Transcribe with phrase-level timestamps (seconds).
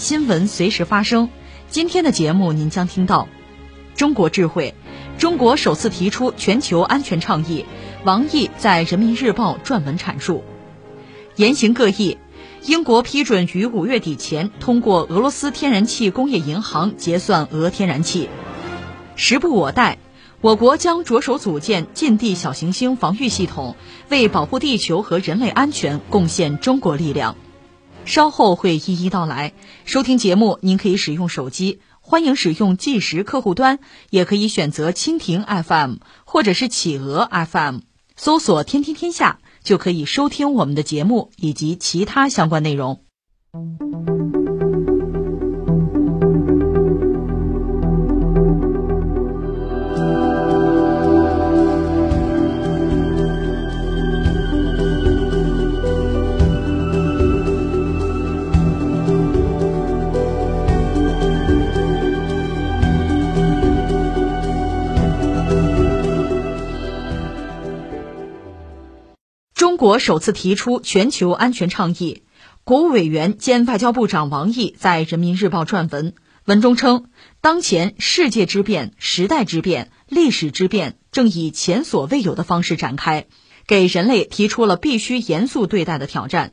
[0.00, 1.28] 新闻随时发生。
[1.68, 3.28] 今天的节目您将听到：
[3.94, 4.74] 中国智慧，
[5.18, 7.66] 中国首次提出全球安全倡议，
[8.02, 10.42] 王毅在人民日报撰文阐述；
[11.36, 12.16] 言行各异。
[12.64, 18.30] 英国批准于五月底前通过俄罗斯天然气工业银行结算俄天然气。
[19.16, 19.98] 时不我待，
[20.40, 23.76] 我国将着手组建近地小行星防御系统，
[24.08, 27.36] 为保护地球和人类安全贡献中国力量。
[28.04, 29.52] 稍后会一一道来。
[29.84, 33.78] 收听节目，您可以使用手机，欢迎使用计时客户端，
[34.10, 37.80] 也可以选择蜻蜓 FM 或者是企鹅 FM，
[38.16, 39.38] 搜索“天天天下”。
[39.62, 43.04] 就可以收听我们的节目以及其他相关内容。
[69.90, 72.22] 国首次提出全球安全倡议，
[72.62, 77.06] 国务委员兼外交部长王毅在人民日报撰文，文中称，
[77.40, 83.26] 当前世界之变、时代之变、历史之变正以前所未有的方式展开，
[83.66, 86.52] 给人类提出了必须严肃对待的挑战。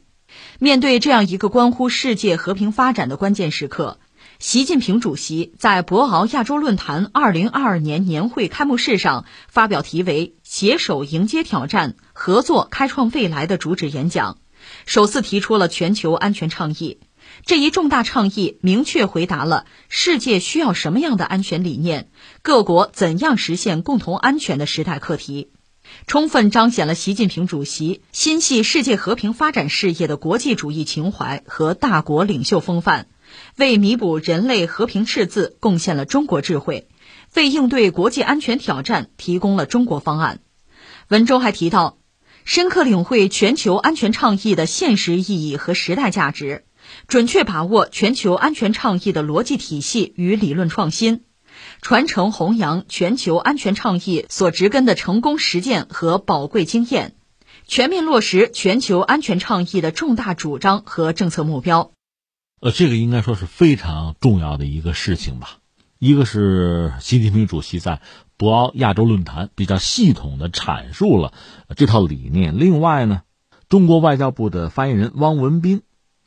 [0.58, 4.00] 面对这样一个关乎世界和平发展的关键时刻。
[4.40, 14.38] 习近平主席在博鳌亚洲论坛二零二二年年会开幕式上发表题为“携手迎接挑战，合作开创未来”的主旨演讲，
[14.86, 17.00] 首次提出了全球安全倡议。
[17.48, 22.10] 这一重大倡议明确回答了世界需要什么样的安全理念，
[22.44, 25.50] 各国怎样实现共同安全的时代课题，
[26.06, 33.08] 充分彰显了习近平主席心系世界和平发展事业的国际主义情怀和大国领袖风范。
[33.58, 36.88] 为弥补人类和平赤字贡献了中国智慧，
[37.34, 40.42] 为应对国际安全挑战提供了中国方案。
[41.08, 41.98] 文中还提到，
[42.46, 46.66] 深刻领会全球安全倡议的现实意义和时代价值，
[47.08, 51.24] 准确把握全球安全倡议的逻辑体系与理论创新，
[51.82, 57.16] 传承弘扬全球安全倡议所植根的成功实践和宝贵经验，
[57.66, 61.92] 全面落实全球安全倡议的重大主张和政策目标。
[62.72, 65.58] 这个应该说是非常重要的一个事情吧。
[66.00, 68.02] 一个是习近平主席在
[68.38, 71.34] 博鳌亚洲论坛比较系统的阐述了
[71.76, 72.60] 这套理念。
[72.60, 73.22] 另外呢，
[73.68, 75.82] 中国外交部的发言人汪文斌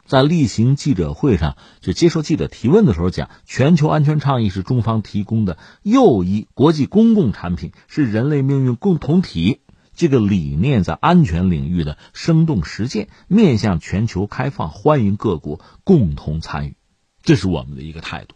[0.05, 9.61] 在例行记者会上就接受记者提问的时候讲，全球安全倡议是中方提供的又一国际公共产品，是人类命运共同体。
[10.01, 16.77] 这个理念在安全领域的生动实践，面向全球开放，欢迎各国共同参与，
[17.23, 18.35] 这是我们的一个态度。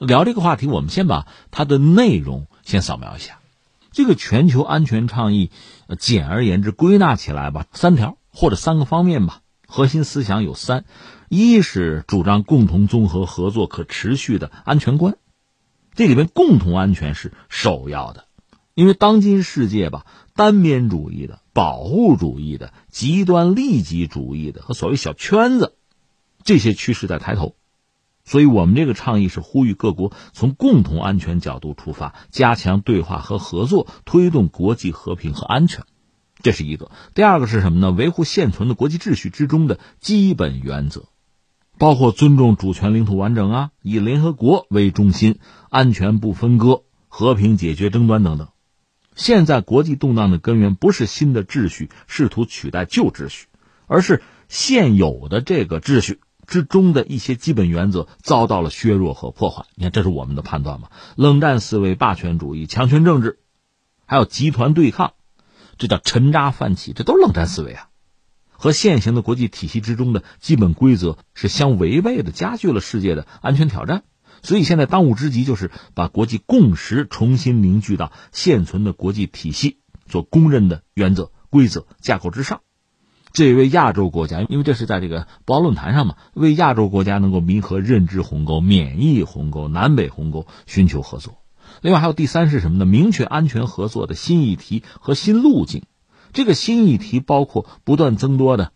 [0.00, 3.38] 聊这个话题，我们先把它的内容先扫描一下。
[3.92, 5.52] 这个全球安全倡议，
[6.00, 9.42] 简而言之，归纳起来吧，三条或者三个方面吧。
[9.68, 10.84] 核心思想有三：
[11.28, 15.16] 一是主张共同、综合、合作、可持续的安全观，
[15.94, 18.24] 这里边共同安全是首要的。
[18.74, 20.06] 因为当今世界吧，
[20.38, 25.74] 单边主义的、保护主义的、极端利己主义的和所谓小圈子，
[26.44, 27.56] 这些趋势在抬头，
[28.24, 35.84] 所以我们这个倡议是呼吁各国从共同安全角度出发，加强对话和合作，推动国际和平和安全，
[36.40, 36.92] 这是一个。
[37.14, 37.90] 第二个是什么呢？
[37.90, 41.08] 维护现存的国际秩序之中的基本原则，
[41.78, 48.46] 包括尊重主权、领土完整啊，以联合国为中心，安全不分割，和平解决争端等等。
[49.18, 53.48] 现在国际动荡的根源不是新的秩序试图取代旧秩序，
[53.88, 59.66] 而是现有的这个秩序之中的一些基本原则遭到了削弱和破坏。
[59.74, 60.88] 你看，这是我们的判断嘛？
[61.16, 63.40] 冷战思维、霸权主义、强权政治，
[64.06, 65.14] 还有集团对抗，
[65.78, 67.88] 这叫沉渣泛起，这都是冷战思维啊！
[68.52, 74.04] 和现行的国际体系之中的基本规则是相违背的，加剧了世界的安全挑战。
[74.42, 82.60] 所以现在当务之急就是把国际共识重新凝聚到现存的国际体系所公认的原则、规则、架构之上。
[83.32, 91.42] 这也为亚洲国家，因为这是在这个博鳌论坛上嘛，为亚洲国家能够弥合认知鸿沟、免疫鸿沟、南北鸿沟，寻求合作。
[91.82, 92.86] 另外还有第三是什么呢？
[92.86, 95.82] 明确安全合作的新议题和新路径。
[96.32, 98.72] 这个新议题包括不断增多的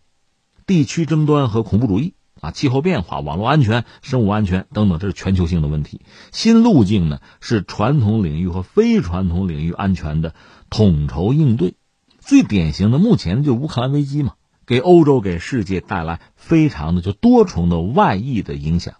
[0.67, 6.01] 地区争端和恐怖主义啊，气候变化、网络安全、生物安全等等，这是全球性的问题。
[6.31, 10.35] 新路径呢是传统领域和非传统领域安全的
[10.69, 11.75] 统筹应对。
[12.19, 14.33] 最典型的目前就乌克兰危机嘛，
[14.65, 18.95] 给欧洲给世界带来非常的就多重的外溢的影响，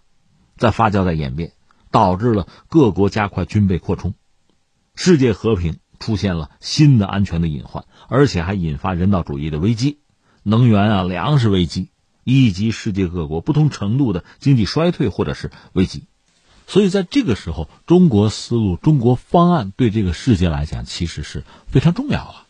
[0.56, 1.52] 在发酵在演变。
[1.90, 4.14] 导致了各国加快军备扩充，
[4.96, 10.00] 世界和平出现了新的安全的隐患，而且还引发人道主义的危机、
[10.42, 11.90] 能源啊、粮食危机，
[12.24, 16.02] 以及世界各国不同程度的经济衰退或者是危机。
[16.66, 22.46] 所以在这个时候，中国思路、中国方案对这个世界来讲其实是非常重要了。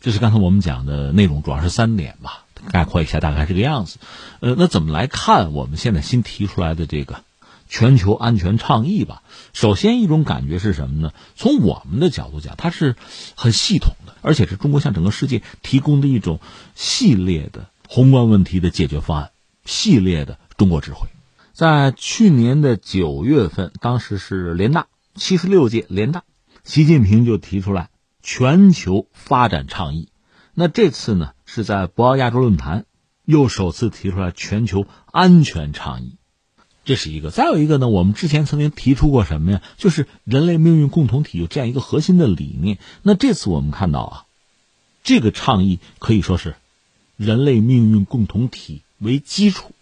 [0.00, 3.98] 这是刚才我们讲的内容，主要是三点吧，概括一下大概这个样子。
[4.40, 7.24] 呃，那怎么来看我们现在新提出来的这个？
[7.70, 9.22] 全球安全倡议吧。
[9.52, 11.12] 首先，一种感觉是什么呢？
[11.36, 12.96] 从我们的角度讲，它是
[13.34, 16.40] 很系统的，而且是中国向整个世界提供的一种
[16.74, 19.30] 系列的宏观问题的解决方案，
[19.64, 21.08] 系列的中国智慧。
[21.54, 26.22] 在去年的九月份，当时是联大七十六届联大，
[26.64, 27.88] 习近平就提出来
[28.22, 30.10] 全球发展倡议。
[30.52, 32.84] 那这次呢，是在博鳌亚洲论坛
[33.24, 36.16] 又首次提出来全球安全倡议。
[36.84, 37.88] 这是一个，再有一个呢？
[37.88, 39.62] 我们之前曾经提出过什么呀？
[39.78, 42.76] 就是人类命运共同体有这样一个核心的理念。
[43.00, 44.24] 那这次我们看到啊，
[45.02, 46.54] 这个倡议可以说是
[47.18, 49.72] 人类命运共同体为基础，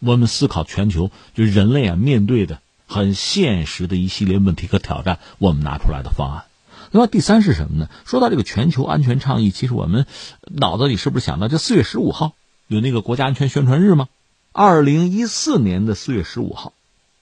[0.00, 6.44] 我们思考全球就人类啊面对的很现实的一系列问题和挑战，我们拿出来的方案。
[6.90, 7.88] 那么第三是什么呢？
[8.04, 10.06] 说到这个全球安全倡议，其实我们
[10.42, 12.34] 脑子里是不是想到，这四月十五号
[12.66, 14.08] 有那个国家安全宣传日吗？
[14.50, 16.72] 二零一四年的四月十五号，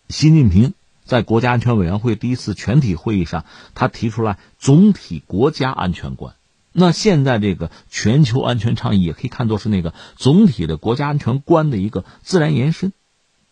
[0.08, 0.72] 习近平
[1.04, 3.44] 在国家安全委员会第一次全体会议上，
[3.74, 6.34] 他提出来总体国家安全观。
[6.72, 12.92] 那现在这个全球安全倡议也可以看作是那个总体的国家安全观的一个自然延伸。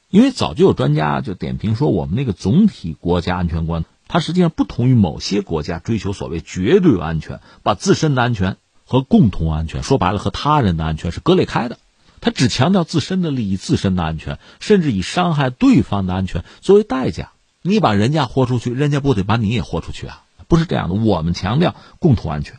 [0.08, 11.78] 因为早就有专家就点评说，我们那个总体国家安全观，它实际上不同于某些国家追求所谓绝对安全，把自身的安全和共同安全，说白了和他人的安全是割裂开的。
[12.20, 17.30] 他只强调自身的利益、自身的安全，甚至以伤害对方的安全作为代价。
[17.62, 20.24] 你把人家豁出去，人家不得把你也豁出去啊？
[20.48, 20.96] 不是这样的。
[20.96, 22.58] 我们强调共同安全，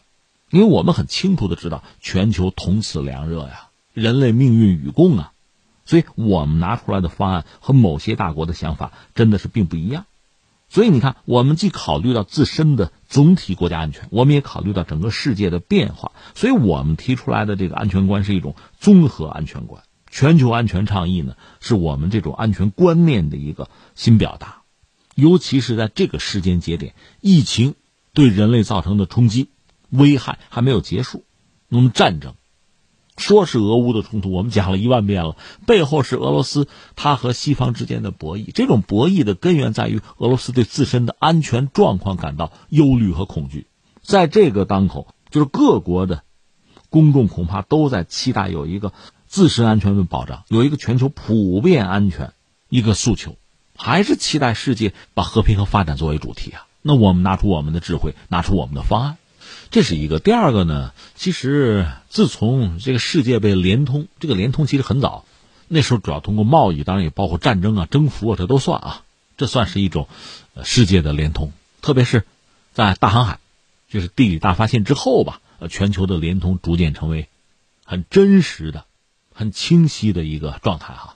[0.51, 5.31] 因为我们很清楚的知道全球同此凉热呀，人类命运与共啊。
[5.85, 10.05] 所以我们拿出来的方案和某些大国的想法真的是并不一样。
[10.69, 16.13] 所以你看，我们既考虑到自身的总体国家安全，我们也考虑到整个世界的变化。
[16.33, 19.83] 所以我们提出来的这个安全观是一种综合安全观。
[20.09, 24.61] 全球安全倡议呢，是我们这种安全观念的一个新表达。
[25.15, 27.75] 尤其是在这个时间节点，疫情
[28.13, 29.49] 对人类造成的冲击、
[29.91, 31.23] 危害还没有结束，
[31.69, 32.33] 那么战争。
[33.17, 35.35] 说是俄乌的冲突，我们讲了一万遍了，
[35.67, 38.51] 背后是俄罗斯它和西方之间的博弈。
[38.51, 43.67] 这种博弈的根源在于俄罗斯对自身的安全状况感到忧虑和恐惧。
[44.01, 46.23] 在这个当口，就是各国的
[46.89, 48.91] 公众恐怕都在期待有一个
[49.27, 52.33] 自身安全的保障，有一个全球普遍安全
[52.69, 53.35] 一个诉求，
[53.75, 56.65] 还是期待世界把和平和发展作为主题啊？
[56.81, 59.17] 那我们拿出我们的智慧，拿出我们的方案。
[59.71, 60.91] 这是一个，第二个呢？
[61.15, 65.23] 其实自从这个世界被联通，这个联通其实很早，
[65.69, 69.03] 那时候主要通过贸易，当然也包括战争啊、征服啊，这都算啊，
[69.37, 70.09] 这算是一种
[70.61, 71.53] 世界的联通。
[71.81, 72.25] 特别是
[72.73, 73.39] 在大航海，
[73.89, 77.29] 就是地理大发现之后吧，呃，全球的联通逐渐成为
[77.85, 78.83] 很真实的、
[79.33, 81.15] 很清晰的一个状态哈。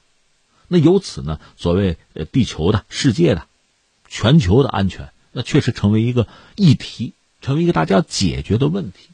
[0.69, 3.47] 那由此呢，所谓呃地球的、世界的、
[4.07, 7.11] 全球的安全，那确实成为一个议题。
[7.45, 9.09] 成为一个大家要解决的问题，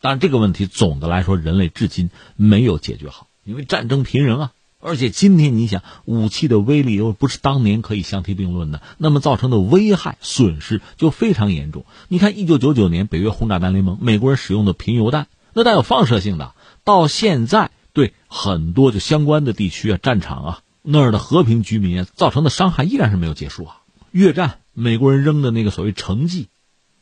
[0.00, 11.86] 当然这个问题总的来说人类至今没有解决好，因为战争频仍啊，而且今天你想武器的威力又不是当年可以相提并论的，那么造成的危害损失就非常严重。
[12.08, 23.82] 你看一九九九年北约轰炸弹联盟，美国人使用的贫铀弹，那带有放射性的，到现在对很多就相关的地区啊、战场啊那儿的和平居民啊造成的伤害依然是没有结束啊。
[24.10, 26.48] 越战美国人扔的那个所谓成绩。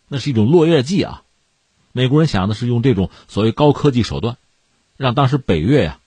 [0.08, 1.22] 那是一种落叶剂啊，
[1.92, 4.36] 美国人想的是用这种所谓高科技手段，
[4.96, 5.98] 让当时北越呀，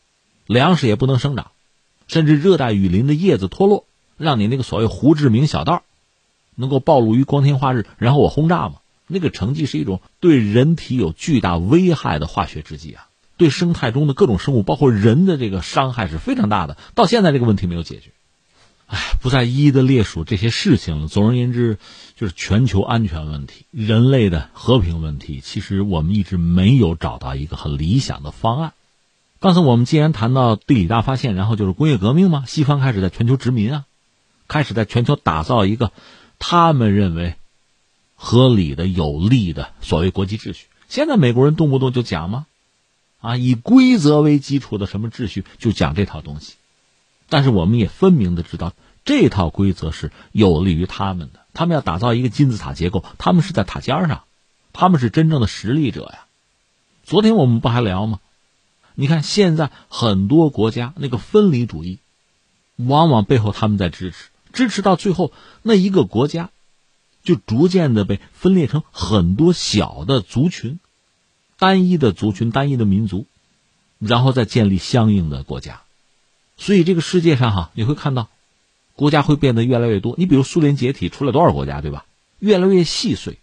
[0.45, 1.51] 粮食也不能生长，
[2.07, 3.85] 甚至热带雨林的叶子脱落，
[4.17, 5.83] 让你那个所谓胡志明小道，
[6.55, 8.75] 能够暴露于光天化日，然后我轰炸嘛。
[9.07, 13.07] 那个成绩是一种对人体有巨大危害的化学制剂啊。
[13.37, 16.75] 对生态中的各种生物，包括人的这个伤害是非常大的。
[16.93, 18.11] 到现在这个问题没有解决。
[18.87, 21.07] 哎，不再一一的列数这些事情了。
[21.07, 21.77] 总而言之，
[22.15, 28.73] 就是全球安全问题、人类的和平问题，其实我们一直没有找到一个很理想的方案。
[29.39, 33.85] 刚才我们既然谈到地理大发现，然后就是工业革命嘛，西方开始在全球殖民啊，
[34.47, 35.91] 开始在全球打造一个
[36.39, 37.35] 他们认为
[38.15, 40.67] 合理的、有利的所谓国际秩序。
[40.87, 42.45] 现在美国人动不动就讲嘛，
[43.19, 46.53] 啊，以规则为基础的什么秩序，就讲这套东西。
[47.29, 48.73] 但是我们也分明的知道，
[49.05, 51.41] 这套规则是有利于他们的。
[51.53, 54.23] 他们要打造一个金字塔结构，他们是在塔尖上，
[54.73, 56.25] 他们是真正的实力者呀。
[57.03, 58.19] 昨天我们不还聊吗？
[58.95, 61.99] 你看现在很多国家那个分离主义，
[62.75, 65.31] 往往背后他们在支持，支持到最后，
[65.61, 66.49] 那一个国家
[67.23, 70.79] 就逐渐的被分裂成很多小的族群，
[71.59, 73.25] 单一的族群、单一的民族，
[73.99, 75.81] 然后再建立相应的国家。
[76.57, 78.29] 所以这个世界上哈，你会看到，
[78.95, 80.15] 国家会变得越来越多。
[80.17, 82.05] 你比如苏联解体出了多少国家，对吧？
[82.39, 83.37] 越来越细碎，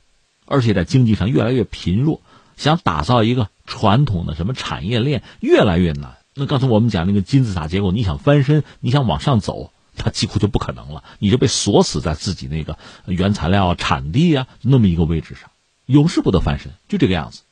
[0.47, 2.21] 而且在经济上越来越贫弱。
[2.57, 6.17] 想打造一个传统的什么产业链，越来越难。
[6.35, 11.03] 那刚才我们讲那个金字塔结构，你想翻身，你想往上走，它几乎就不可能了。
[11.19, 15.51] 你就被锁死在自己那个原材料产地啊那么一个位置上，
[15.87, 17.43] 永世不得翻身，就这个样子。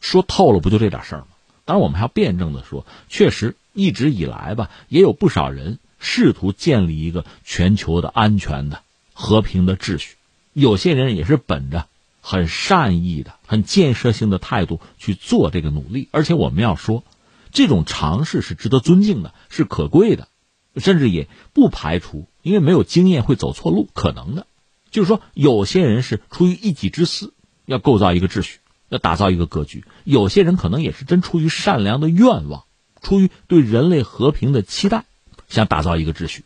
[0.00, 1.26] 说透了，不就这点事儿吗？
[1.64, 3.56] 当然，我们还要辩证的说，确实。
[3.80, 8.82] 一直以来吧，也有不少人试图建立一个全球的安全的、
[9.12, 10.16] 和平的秩序。
[10.52, 11.86] 有些人也是本着
[12.20, 16.08] 很善意的、很建设性的态度去做这个努力。
[16.10, 17.04] 而且我们要说，
[17.52, 20.28] 这种尝试是值得尊敬的，是可贵的，
[20.76, 24.46] 甚至也不排除因为没有经验会走错路可能的。
[24.90, 27.32] 就是说，有些人是出于一己之私，
[27.64, 28.58] 要构造一个秩序，
[28.88, 32.64] 要打造一个格局；有些人可能也是真出于善良的愿望。
[33.02, 35.04] 出于对人类和平的期待，
[35.48, 36.44] 想打造一个秩序，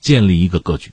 [0.00, 0.92] 建立一个格局，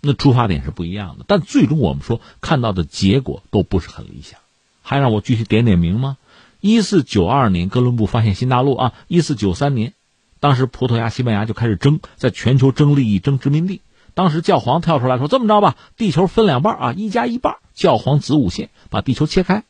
[0.00, 1.24] 那出发点是不一样的。
[1.28, 4.40] 但最终我们说看到的结果都不是很理想。
[4.82, 6.16] 还让我具体点点名吗？
[6.60, 9.94] 一四九二年哥伦布发现新大陆啊，一四九三年，
[10.40, 13.82] 当时葡萄牙、西班牙就开始争，在全球争利益、争殖民地。
[14.14, 19.62] 当时教皇跳出来说：“这么着吧，地球分两半啊，一加一半。”教皇子午线把地球切开。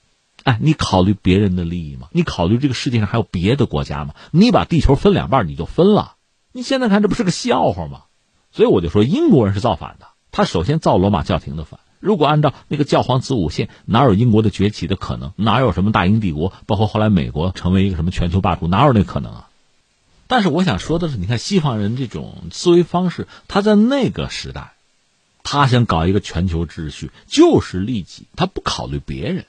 [0.44, 2.09] 哎，你考虑别人的利益吗？
[2.12, 4.14] 你考虑这个世界上还有别的国家吗？
[4.30, 6.14] 你把地球分两半，你就分了。
[6.52, 8.02] 你现在看这不是个笑话吗？
[8.52, 10.06] 所以我就说英国人是造反的。
[10.32, 11.80] 他首先造罗马教廷的反。
[12.00, 15.32] 如果按照那个教皇子午线，哪有英国的崛起的可能？
[15.37, 16.52] 哪有什么大英帝国？
[16.66, 18.66] 包括后来美国成为一个什么全球霸主？
[18.66, 19.49] 哪有那可能啊？
[20.26, 24.73] 但是我想说的是，你看西方人这种思维方式，他在那个时代，
[25.42, 29.44] 他想搞一个全球秩序，就是利己，他不考虑别人。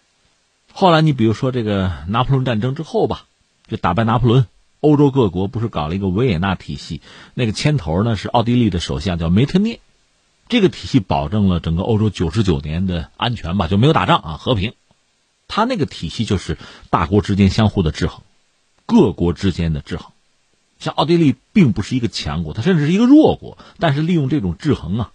[0.74, 3.26] 后来，你比如说这个拿破仑战争之后吧，
[3.68, 4.48] 就打败拿破仑，
[4.80, 7.02] 欧洲各国不是搞了一个维也纳体系？
[7.34, 9.80] 那个牵头呢是奥地利的首相叫梅特涅，
[10.48, 14.74] 这个体系保证了整个欧洲九十九年的安全吧，就没有打仗啊，和平。
[15.48, 16.58] 他那个体系就是
[16.90, 18.22] 大国之间相互的制衡，
[18.86, 20.12] 各国之间的制衡。
[20.80, 25.12] 像奥地利并不是一个强国，它甚至是一个弱国，但是利用这种制衡啊，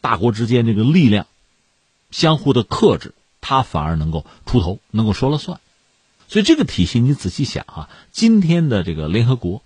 [0.00, 1.26] 大国之间这个力量
[2.10, 3.14] 相互的克制。
[3.40, 5.60] 他反而能够出头，能够说了算，
[6.28, 9.62] 所以这个体系你仔细想啊，今天的这个联合国，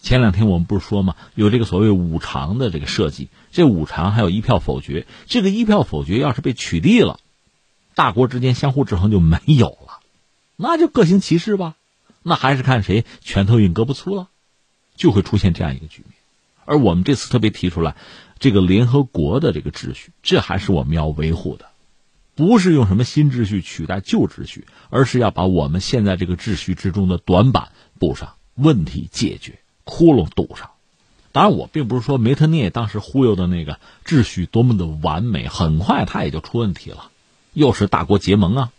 [0.00, 1.16] 前两天我们不是说吗？
[1.34, 7.18] 有这个所谓五常的这个设计，这五常还有一票否决，这个一票否决要是被取缔了，
[7.94, 10.00] 大国之间相互制衡就没有了，
[10.56, 11.74] 那就各行其事吧，
[12.22, 14.28] 那还是看谁拳头硬胳膊粗了，
[14.96, 16.14] 就会出现这样一个局面。
[16.64, 17.96] 而我们这次特别提出来，
[18.38, 21.66] 这个联合国的这个秩序，这还是我们要维护的。
[22.38, 30.70] 不是用什么新秩序取代旧秩序，而是要把我们现在这个秩序之中的短板补上，问题解决，窟窿堵上。
[31.32, 37.10] 当然，我并不是说梅特涅当时忽悠的那个秩序多么的完美，很快他也就出问题了，
[37.54, 38.70] 又是大国结盟啊，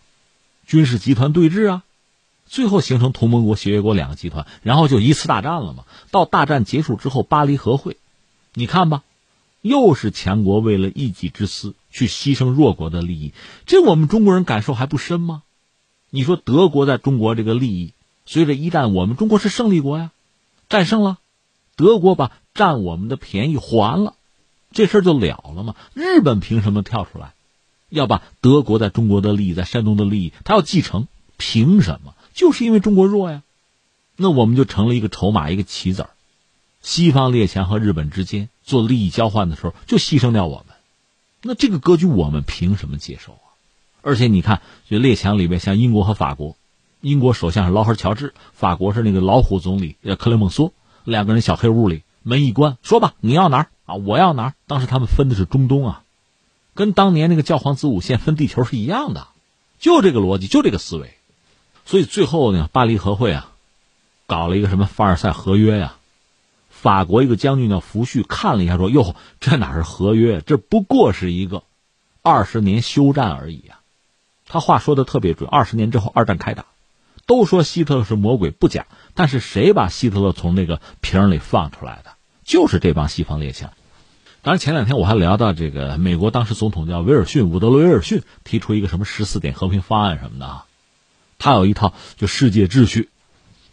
[0.65, 1.83] 军事集团对峙啊，
[2.45, 5.83] 最后形成同盟国、协约国两个集团，然后就一次大战了嘛。
[6.11, 7.97] 到大战结束之后，巴黎和会，
[8.53, 9.03] 你看吧。
[9.61, 13.33] 又是强国为了一己之私去牺牲弱国的利益，
[13.65, 15.43] 这我们中国人感受还不深吗？
[16.09, 17.93] 你说德国在中国这个利益，
[18.25, 20.11] 随着一战，我们中国是胜利国呀，
[20.69, 21.17] 战胜了，
[21.75, 24.15] 德国把占我们的便宜还了，
[24.71, 25.75] 这事儿就了了吗？
[25.93, 27.33] 日本凭什么跳出来，
[27.89, 31.07] 要把德国在中国的利益，在山东的利益，他要继承？
[31.37, 32.15] 凭什么？
[32.33, 33.43] 就是因为中国弱呀，
[34.15, 36.09] 那我们就成了一个筹码，一个棋子儿。
[36.81, 40.68] 西方列强和日本之间做利益交换的时候，就牺牲掉我们，
[41.41, 43.55] 那这个格局我们凭什么接受啊？
[44.01, 46.57] 而且你看，就列强里面像英国和法国，
[47.01, 50.71] 英国首相是劳合乔治，法国是那个老虎总理克雷蒙梭，
[51.03, 53.95] 两个人小黑屋里门一关，说吧，你要哪儿啊？
[53.95, 54.53] 我要哪儿？
[54.67, 56.03] 当时他们分的是中东啊，
[56.73, 59.27] 跟当年那个教皇子午线分地球是一样的，
[59.79, 61.13] 就这个逻辑，就这个思维。
[61.85, 63.51] 所以最后呢，巴黎和会啊，
[64.27, 65.95] 搞了一个什么凡尔赛合约呀？
[66.81, 70.41] 法国一个将军叫福煦看了一下，说：“哟，这哪是合约？
[70.41, 71.63] 这不过是一个
[72.21, 73.81] 二十年休战而已啊。”
[74.47, 76.65] 他话说的特别准，二十年之后二战开打。
[77.25, 82.11] 都说希特勒是魔鬼不假，但是谁把希特勒从那个瓶里放出来的？
[82.43, 83.71] 就是这帮西方列强。
[84.41, 90.65] 当然，前两天我还聊到这个美国当时总统叫威尔逊，伍德罗·威尔逊提出一个什么十四点和平方案什么的啊，
[91.37, 93.09] 他有一套就世界秩序、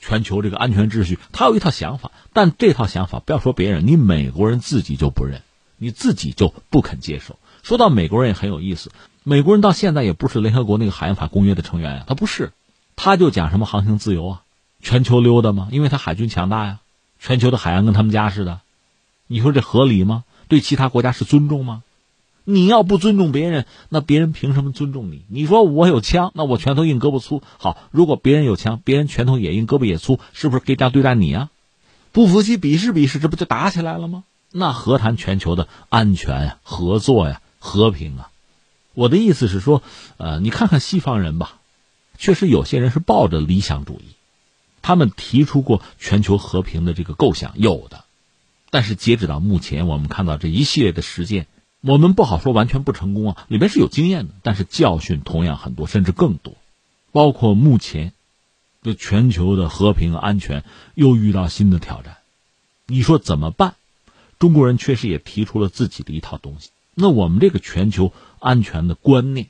[0.06, 2.12] 全球这个安全秩序，他有一套想法。
[2.32, 5.42] 但这套想法不要说别人，你美国人自己就不认，
[5.78, 7.38] 你自己就不肯接受。
[7.64, 8.92] 说到美国人也很有意思，
[9.24, 12.52] 美国人到现在也不是联合国那个海洋法公约的成员啊，他不是。
[12.94, 14.42] 他就讲什么航行自由啊，
[14.80, 15.68] 全球溜达吗？
[15.72, 16.78] 因为他海军强大呀，
[17.18, 18.60] 全球的海洋跟他们家似的，
[19.26, 20.24] 你说这合理吗？
[20.48, 21.82] 对其他国家是尊重吗？
[22.48, 25.24] 你要不尊重别人，那别人凭什么尊重你？
[25.28, 27.42] 你说我有枪，那我拳头硬胳膊粗。
[27.58, 31.50] 好，如果别人有枪，别人拳头也硬胳膊也粗，是不是可以这样对待你啊？
[32.12, 34.22] 不服气，比试比试，这不就打起来了吗？
[34.52, 38.30] 那何谈全球的安全呀、合作呀、和平啊？
[38.94, 39.82] 我的意思是说，
[40.16, 41.58] 呃，你看看西方人吧。
[42.16, 44.14] 确实，有些人是抱着理想主义，
[44.82, 48.04] 他们提出过全球和平的这个构想，有的。
[48.70, 51.46] 但是截止到目前，我们看到这一系列的实践，
[51.86, 56.54] 我们不好说完全不成功啊，里面是有经验的，但是教训同样很多，甚至更多。
[57.12, 58.12] 包括目前，
[58.82, 60.64] 这全球的和平安全
[60.94, 62.16] 又遇到新的挑战，
[62.86, 63.74] 你说怎么办？
[64.38, 66.70] 中国人确实也提出了自己的一套东西。
[66.94, 69.46] 那我们这个全球安全的观念、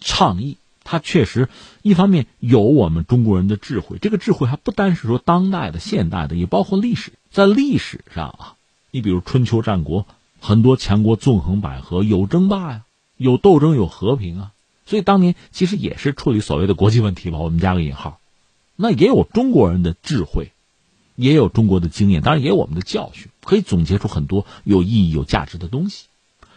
[0.00, 0.56] 倡议。
[0.86, 1.48] 它确实，
[1.80, 7.12] 一方面有我们中国人的智慧，这个智慧还不单是说当代的、现代的，也包括历史。
[7.30, 8.56] 在历史上啊，
[8.90, 10.06] 你比如春秋战国，
[10.44, 12.84] 很多强国纵横捭阖，有争霸呀，
[13.16, 14.52] 有斗争，有和平啊。
[14.84, 18.20] 所以当年其实也是处理所谓的国际问题吧，我们加个引号。
[18.76, 20.52] 那也有中国人的智慧，
[21.16, 26.08] 也有中国的经验，当然也有我们的教训，可以总结出很多有意义、有价值的东西。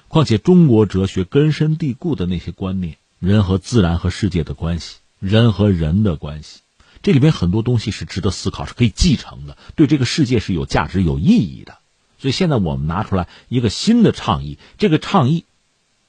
[0.09, 2.97] 况且中国哲学根深蒂固的那些观念。
[3.19, 6.59] 人和自然和世界的关系，人和人的关系，
[7.01, 11.79] 这里边很多东西是值得思考，是可以继承的，对这个世界是有价值、有意义的。
[12.17, 15.45] 所以现在我们拿出来一个新的倡议，这个倡议，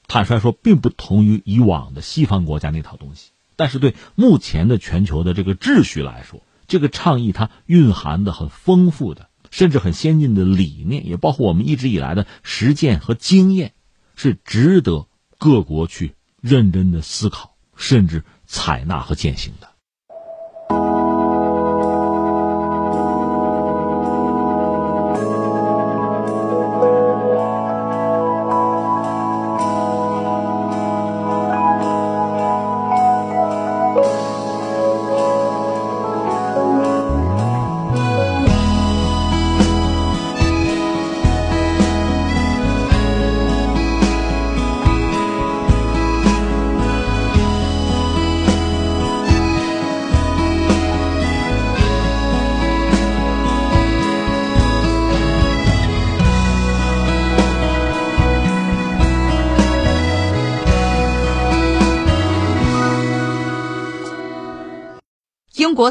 [0.07, 13.73] 坦率说，并不同于以往的西方国家那套东西，但是对目前的全球的这个秩序来说，这个倡议它蕴含的很丰富的，甚至很先进的理念，也包括我们一直以来的实践和经验，
[14.15, 16.13] 是值得各国去。
[16.41, 19.68] 认真的思考，甚至采纳和践行的。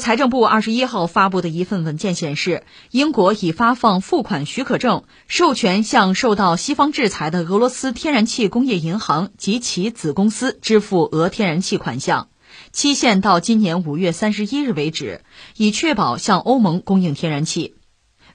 [0.01, 12.29] 财政部二十一号发布的一份文件显示，英国已发放付款许可证，授权向受到西方制裁的俄罗斯天然气工业银行及其子公司支付俄天然气款项，
[12.73, 15.23] 期限到今年五月三十一日为止，
[15.57, 17.75] 以确保向欧盟供应天然气。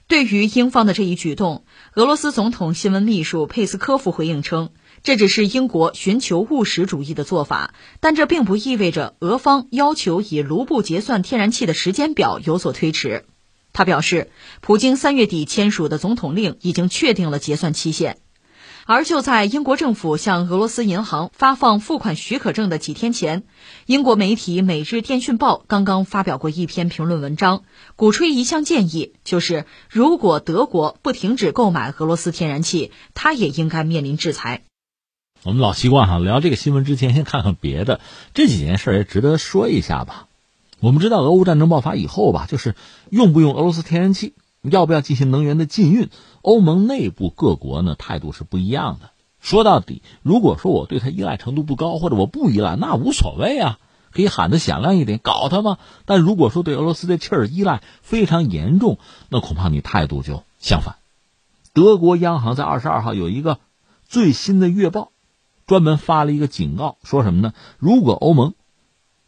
[0.06, 4.70] 对于英方的这一举动，俄罗斯总统新闻秘书佩斯科夫回应称。
[5.04, 13.26] 这只是英国寻求务实主义的做法，但这并不意味着俄方要求以卢布结算天然气的时间表有所推迟。
[13.74, 14.30] 他表示，
[14.62, 18.16] 普京三月底签署的总统令已经确定了结算期限。
[18.86, 23.42] 而就在英国政府向俄罗斯银行发放付款许可证的几天前，
[23.84, 27.64] 英国媒体《每日电讯报》刚刚发表过一篇评论文章，
[27.96, 34.64] 鼓吹一项建议，就是如果德国不停止购买俄罗斯天然气，它也应该面临制裁。
[35.44, 38.00] 我们老习惯哈，聊这个新闻之前先看看别的。
[38.32, 40.26] 这几件事也值得说一下吧。
[40.80, 42.74] 我们知道俄乌战争爆发以后吧，就是
[43.10, 46.08] 用不用俄罗斯天然气，要不要进行能源的禁运，
[46.40, 49.10] 欧盟内部各国呢态度是不一样的。
[49.38, 53.78] 说到底，如果说我对它依赖程度不高，或者我不依赖，那无所谓啊。
[54.12, 55.76] 可以喊得响亮一点，搞他嘛。
[56.06, 60.94] 但如果说对俄罗斯的气儿依赖非常严重，那恐怕你态度就相反。
[61.74, 63.58] 德国央行在二十二号有一个
[64.08, 65.10] 最新的月报，
[65.66, 67.52] 专门发了一个警告，说什么呢？
[67.78, 68.54] 如果欧盟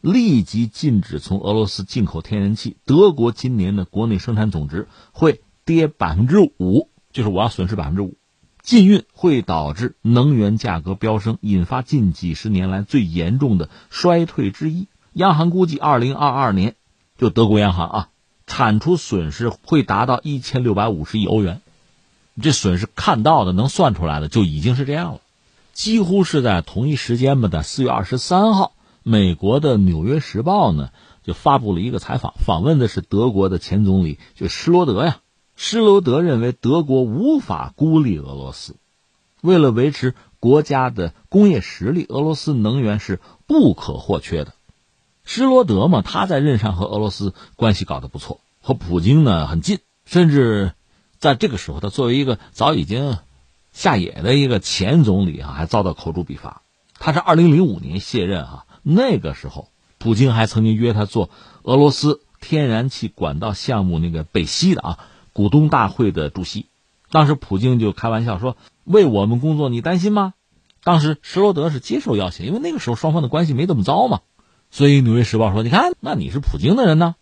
[0.00, 8.16] 立即禁止从俄罗斯进口天然气，德国今年的国内生产总值会跌百分之五，就是我要损失百分之五。
[8.62, 14.88] 禁运会导致能源价格飙升，引发近几十年来最严重的衰退之一。
[15.12, 16.74] 央行估计，二零二二年
[17.16, 18.08] 就德国央行啊，
[18.46, 21.62] 产出损失会达到一千六百五十亿欧元。
[22.42, 25.20] 这损失看到的、能算出来的就已经是这样了。
[25.76, 30.88] 几乎是在同一时间吧，在四月二十三号，美国的《纽约时报》呢
[31.22, 35.18] 就发布了一个采访，访问的是德国的前总理，就施罗德呀。
[35.54, 38.76] 施罗德认为德国无法孤立俄罗斯，
[39.42, 44.54] 为了维持国家的工业实力，俄罗斯能源是不可或缺的。
[45.24, 50.72] 施罗德嘛，他在任上和俄罗斯关系搞得不错，和普京呢很近，甚至
[51.18, 53.18] 在这个时候，他作为一个早已经
[53.76, 56.62] 下野的一个前总理啊，还遭到口诛笔伐。
[56.98, 61.28] 他是二零零五年卸任啊，那个时候普京还曾经约他做
[61.62, 64.98] 俄罗斯天然气管道项目那个北溪的啊。
[65.34, 66.64] 股东大会的主席，
[67.10, 70.32] 当时普京就开玩笑说：“为我们工作，你担心吗？”
[70.82, 74.20] 当时施罗德是接受邀请，因为那个时候双方的关系没这么糟嘛。
[74.70, 77.16] 所以《纽约时报》说：“你看，那你是普京的人呢，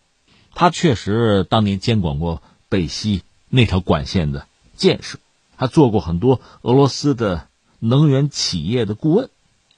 [0.53, 5.19] 他确实当年监管过北溪那条管线的建设，
[5.55, 7.47] 还做过很多俄罗斯的
[7.79, 9.29] 能源企业的顾问。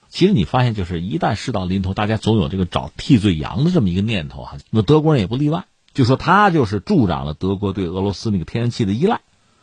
[0.10, 4.58] 其实你发现，就是一旦事到临头，大家总有这个找替罪羊的这么一个念头哈。
[4.70, 9.22] 那德国人也不例外。”就说他就是助长了德国对俄罗斯那个天然气的依赖，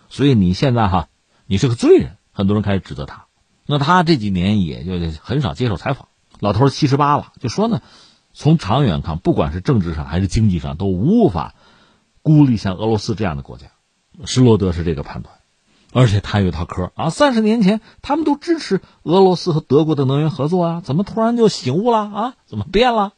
[0.09, 1.09] 所以你现在哈，
[1.46, 3.27] 你是个罪人，很多人开始指责他。
[3.66, 6.09] 那他这几年也就很少接受采访，
[6.40, 7.83] 老头七十八了，就说呢，
[8.33, 11.55] 从长远看，不管是政治上还是经济上，都无法
[12.22, 13.68] 孤立像俄罗斯这样的国家。
[14.24, 15.37] 施罗德是这个判断，
[15.94, 22.35] 而且他有一套嗑啊，三十年前他们都支持俄罗斯和德国的能源合作啊，怎么突然就醒悟了啊？
[22.46, 23.12] 怎么变了？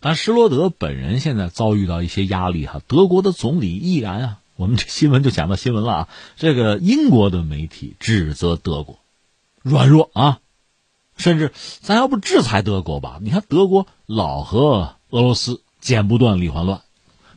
[0.00, 6.08] 但施罗德本人现在遭遇到一些压力哈，德国的总理毅然啊，我们这新闻就讲到新闻了啊。
[6.36, 8.98] 这个英国的媒体指责德国
[9.62, 10.38] 软弱啊，
[11.18, 13.18] 甚至咱要不制裁德国吧？
[13.20, 16.80] 你看德国老和俄罗斯剪不断理还乱，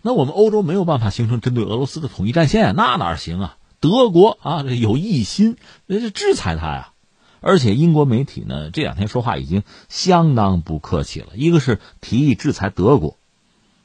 [0.02, 3.58] 那我们欧洲没有办法形成针对俄罗斯的统一战线，那哪行啊？
[3.82, 6.94] 德国啊，有异心，那是制裁他呀。
[7.42, 13.18] 而且英国媒体呢这两天说话已经相当不客气了，一个是提议制裁德国，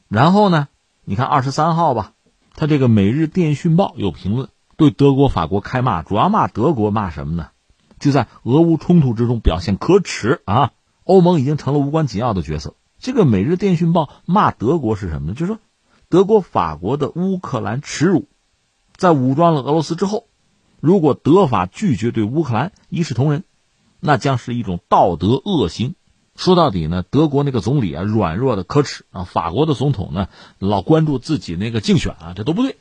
[0.09, 0.69] 然后呢，
[1.05, 2.13] 你看二十三号吧，
[2.55, 7.49] 他这个《每日电讯报》有评论对德国、法国开骂，主要骂德国骂什么呢？
[7.99, 10.73] 就在俄乌冲突之中表现可耻啊！
[11.05, 12.75] 欧盟已经成了无关紧要的角色。
[12.99, 15.33] 这个《每日电讯报》骂德国是什么呢？
[15.33, 15.59] 就是说
[16.11, 18.29] 德国、法国的乌克兰耻辱，
[18.97, 20.27] 在武装了俄罗斯之后。
[20.79, 23.45] 如果德法拒绝对乌克兰一视同仁，
[23.99, 25.95] 那将是一种道德恶行。
[26.37, 30.29] 说到底呢，德国那个总理啊，软弱的可耻啊；法国的总统呢，
[30.59, 32.77] 老关注自己那个竞选啊，这都不对。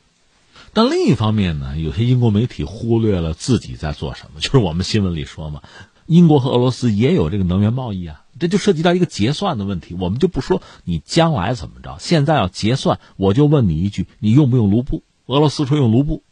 [0.74, 5.62] 但另一方面呢，有些英国媒体忽略了自己在做什么，就是我们新闻里说嘛，
[6.04, 9.96] 英国和俄罗斯也有这个能源贸易啊，这就涉及到一个结算的问题。
[9.98, 15.02] 我们就不说你将来怎么着，现在要结算，我就问你一句：你用不用卢布？
[15.26, 16.22] 俄罗斯说用卢布。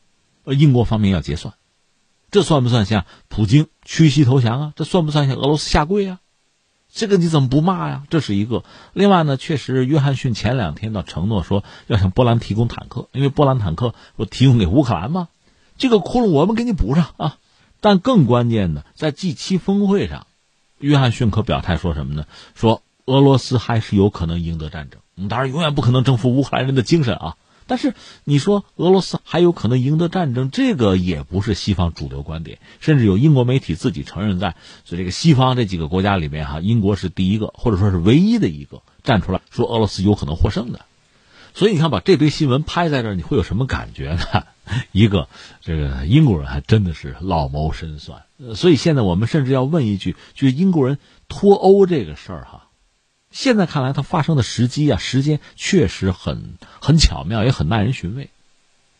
[0.44, 1.54] 呃，英国方面要结算，
[2.30, 4.72] 这算不算向普京屈膝投降啊？
[4.76, 6.20] 这算不算向俄罗斯下跪啊？
[6.92, 8.02] 这个你怎么不骂呀？
[8.10, 8.62] 这是一个。
[8.92, 15.28] 另外呢，确实，约翰逊前两天倒承诺说要向波兰提供坦克，因为波兰坦克不提供给乌克兰吗？
[15.78, 17.38] 这个窟窿我们给你补上啊！
[17.80, 20.26] 但更关键的，在 G 七峰会上，
[20.78, 22.26] 约翰逊可表态说什么呢？
[22.54, 27.36] 说俄罗斯还是有可能赢得战争，当然永远不可能征服乌克兰人的精神啊。
[27.66, 40.84] 但是你说俄罗斯还有可能赢得战争，这个也不是西方主流观点，甚至有英国媒体自己承认，在所以这个西方这几个国家里面哈，英国是第一个或者说是唯一的一个站出来说俄罗斯有可能获胜的。
[41.56, 44.44] 所以你看，把这堆新闻拍在这，你会有什么感觉呢？
[44.90, 45.28] 一个，
[45.60, 48.22] 这个英国人还真的是老谋深算。
[48.56, 50.98] 所以现在我们甚至要问一句，就是英国人
[51.28, 52.63] 脱欧这个事儿哈。
[53.34, 58.30] 现在看来，它发生的时机啊，时间确实很很巧妙，也很耐人寻味。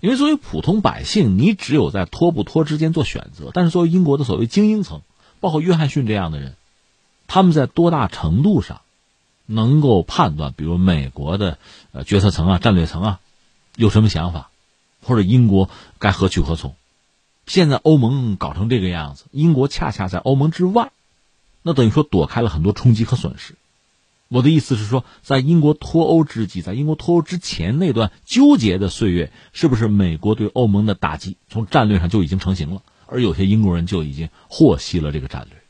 [0.01, 3.53] 因为作为普通百姓，你只有在脱不脱之间做选择。
[3.55, 5.03] 但是作为英国的所谓精英层，
[5.39, 6.57] 包括约翰逊这样的人，
[7.29, 8.81] 他们在多大程度上
[9.47, 11.59] 能够判断，比如美国的
[11.93, 13.21] 呃决策层啊、战略层啊
[13.77, 14.51] 有什么想法，
[15.01, 15.71] 或者英国
[16.01, 16.75] 该何去何从？
[17.47, 20.91] 现在欧盟搞成这个样子，英国恰恰在欧盟之外，
[21.63, 23.55] 那等于说躲开了很多冲击和损失。
[24.35, 32.83] 我的意思是说，在英国脱欧之际，在英国脱欧之前那段纠结的岁月，是不是美国对欧盟的打击从战略上就已经成型了？
[33.07, 35.63] 而有些英国人就已经获悉了这个战略。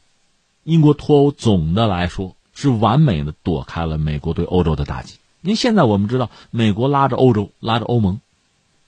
[0.62, 5.18] 英国脱欧总的来说是完美的躲开了美国对欧洲的打击。
[5.42, 8.22] 因为现在我们知道，美国拉着欧洲、拉着欧盟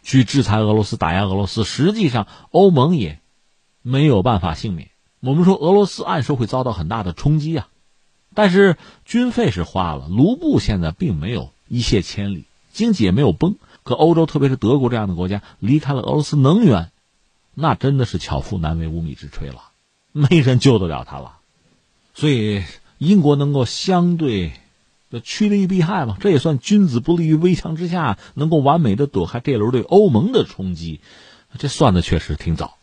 [0.03, 3.21] 去制裁俄罗斯、打压俄罗斯，实际上欧盟也
[3.83, 4.89] 没有办法幸免。
[5.21, 7.69] 我们说俄罗斯按说会遭到很大的冲击啊，
[8.37, 13.57] 但是军费是花了，卢布现在并没有一泻千里，经济也没有崩。
[13.83, 16.93] 可欧洲，特别是德国这样的国家，离开了俄罗斯能源，
[17.55, 19.71] 那真的是巧妇难为无米之炊了，
[20.13, 21.39] 没人救得了他了。
[22.15, 22.63] 所以
[22.99, 24.53] 英国能够相对。
[25.25, 31.01] 趋利避害嘛，这也算君子不立于危墙之下，能够完美的躲开这轮对欧盟的冲击，
[31.59, 32.77] 这算的确实挺早，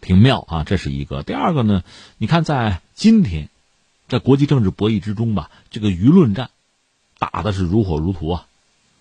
[0.00, 0.64] 挺妙啊！
[0.64, 1.22] 这是一个。
[1.22, 1.82] 第二个呢，
[2.16, 3.50] 你看在今天，
[4.08, 6.50] 在国际政治博弈之中吧，这个舆论战
[7.18, 8.46] 打的是如火如荼啊。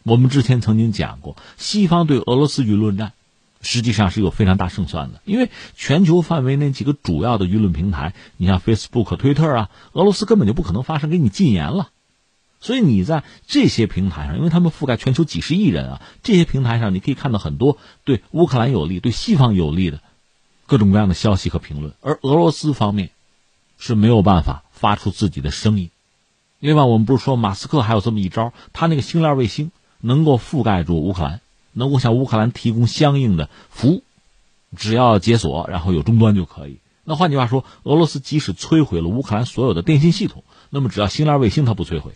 [0.04, 3.14] 我们之前曾经讲过，西方对俄罗斯舆论战
[3.62, 11.90] 实际上是有非常大胜算的，因为全球范围内几个主要的舆论平台，你像 Facebook、推特啊，俄罗斯根本就不可能发生给你禁言了。
[12.60, 20.02] 所以你在这些平台上，因为他们覆盖全球几十亿人啊，这些平台上你可以看到很多对乌克兰有利、对西方有利的
[20.66, 21.94] 各种各样的消息和评论。
[22.02, 23.10] 而俄罗斯方面
[23.78, 25.90] 是没有办法发出自己的声音。
[26.60, 31.42] 另外，我们不是说马斯克还有这么一招，他那个星链卫星能够覆盖住乌克兰，
[31.74, 34.04] 能够向乌克兰提供相应的服务，
[34.76, 36.78] 只要解锁，然后有终端就可以。
[37.04, 42.14] 那换句话说，俄罗斯即使摧毁了乌克兰所有的电信系统，那么只要星链卫星它不摧毁。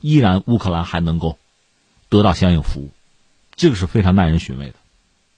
[0.00, 1.38] 依然，乌克兰还能够
[2.08, 2.90] 得到相应服务，
[3.56, 4.74] 这个是非常耐人寻味的。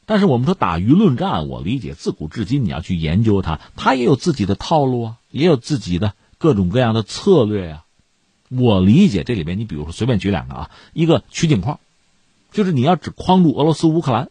[0.07, 6.13] 但是我们说打舆论战，我理解自古至今你要去研究它，它也有自己的套路啊，也有自己的
[6.45, 7.85] 各种各样的策略呀。
[8.51, 11.81] 我理解这里边，你比如说随便举两个啊，一个取景框，
[12.53, 14.29] 就是你要只框住俄罗斯、乌克兰，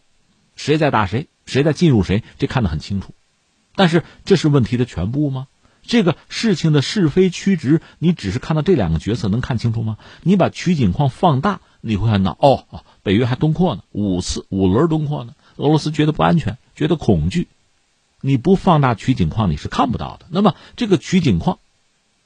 [0.56, 3.16] 谁在打谁，谁在进入谁，这看得很清楚。
[3.74, 5.48] 但是这是问题的全部吗？
[5.82, 9.98] 这个事情的是非曲直，你只是看到这两个角色能看清楚吗？
[10.22, 12.68] 你把取景框放大，你会看到哦，
[13.02, 17.48] 北约还东扩呢，五次五轮东扩呢，俄罗斯觉得不安全，觉得恐惧。
[18.22, 20.28] 你不放大取景框，你是看不到的。
[20.30, 21.58] 那么这个取景框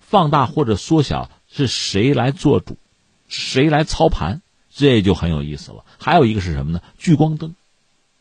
[0.09, 2.77] 放大或者缩小是谁来做主，
[3.27, 4.41] 谁来操盘，
[4.73, 5.83] 这就很有意思了。
[5.99, 6.81] 还有一个是什么呢？
[6.97, 7.55] 聚光灯。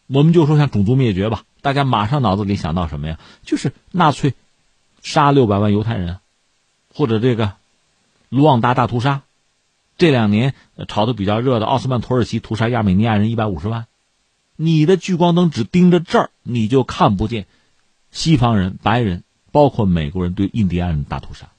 [0.09, 3.19] 我们就说像种族灭绝吧，大家马上脑子里想到什么呀？
[3.45, 4.35] 就是纳粹。
[5.03, 6.19] 杀六百万犹太人，
[6.93, 7.53] 或者这个
[8.29, 9.23] 卢旺达大屠杀，
[9.99, 10.53] 这两年
[10.89, 13.87] 炒的比较热的奥斯曼土耳其屠杀亚美尼亚人一百五十万，
[14.57, 17.47] 你的聚光灯只盯着这儿，你就看不见
[18.11, 19.23] 西方人、白人，
[19.53, 21.51] 包括美国人对印第安人大屠杀，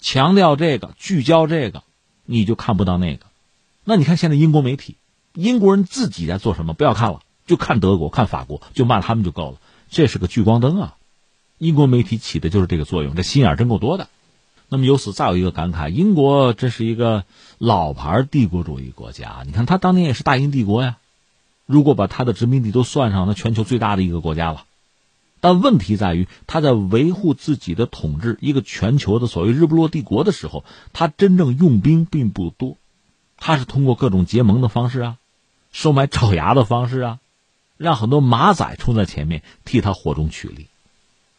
[0.00, 1.82] 强调这个，聚焦这个，
[2.24, 3.26] 你就看不到那个。
[3.84, 4.96] 那你看现在英国媒体，
[5.34, 6.74] 英国人自己在做什么？
[6.74, 9.58] 不要看了，就看德国、看法国，就骂他们就够了。
[9.90, 10.96] 这是个聚光灯啊。
[11.58, 14.08] 英国媒体起的就是这个作用，这心眼真够多的。
[14.68, 17.24] 那么由此再有一个感慨：英国这是一个
[17.58, 19.42] 老牌帝国主义国家。
[19.44, 20.96] 你看，他当年也是大英帝国呀。
[21.66, 24.64] 如果把他的殖民地都算上，那全球最大的一个国家了。
[25.40, 32.76] 但问题在于，他在维护自己的统治，一个全球的所谓日不落帝国的时候，他真正用兵并不多。
[33.38, 35.16] 他是通过各种结盟的方式啊，
[35.72, 37.18] 收买爪牙的方式啊，
[37.78, 40.66] 让很多马仔冲在前面替他火中取栗。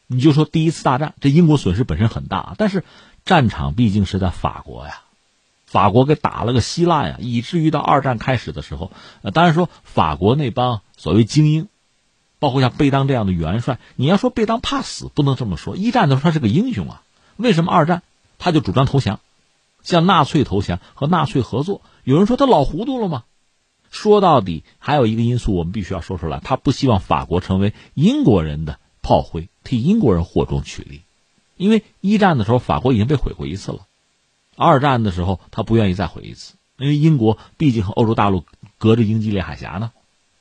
[0.07, 2.83] 你就说第一次大战，这英国损失本身很大，但是
[3.23, 5.01] 战场毕竟是在法国呀，
[5.67, 11.67] 法国给打了个稀烂呀，以至于到二战开始的时候，呃，当然说法国那帮所谓精英，
[12.41, 17.03] 包括像贝当这样的元帅，你要说贝当怕死，不能这么说，一战的时候他是个英雄啊，
[17.37, 18.01] 为什么二战
[18.37, 19.19] 他就主张投降，
[19.83, 21.81] 向纳粹投降和纳粹合作？
[22.03, 23.23] 有人说他老糊涂了吗？
[23.91, 28.79] 说到底还有一个因素，我们必须要说出来，他不希望法国成为英国人的。
[29.03, 31.01] 炮灰替英国人火中取栗，
[31.57, 33.87] 因为一战的时候法国已经被毁过一次了，
[34.55, 38.45] 二战的时候他不愿意再毁一次，因为英国毕竟和欧洲大陆
[38.77, 39.91] 隔着英吉利海峡呢，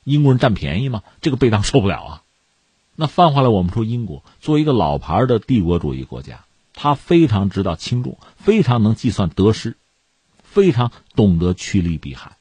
[0.03, 2.23] 英国人占便宜吗，这个贝当受不了啊。
[2.95, 9.77] 那翻回来，我们说英国作为一个老牌的帝国主义国家，他非常知道轻重，非常能计算得失，
[10.43, 12.33] 非常懂得趋利避害。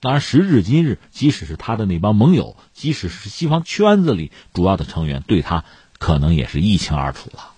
[0.00, 5.64] 当然，时至今日，即使是他的那帮盟友，即使是西方圈子里主要的成员，对他
[5.98, 7.51] 可能也是一清二楚了。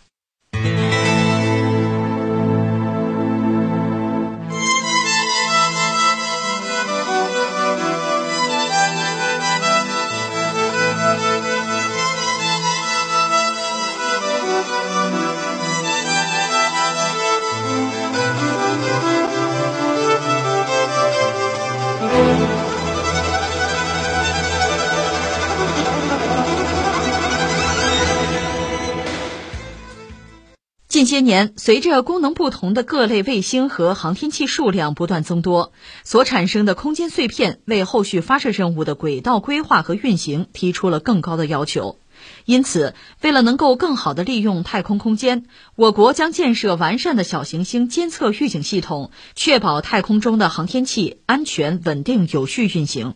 [31.05, 41.99] 近些年，随着功能不同的各类卫星和航天器数量不断增多，所产生的空间碎片为后续发射任务的轨道规划和运行提出了更高的要求。
[42.47, 45.45] 因此，为了能够更好地利用太空空间，
[45.77, 53.13] 我国将建设完善的小行星监测预警系统，确保太空中的航天器安全、稳定、有序运行。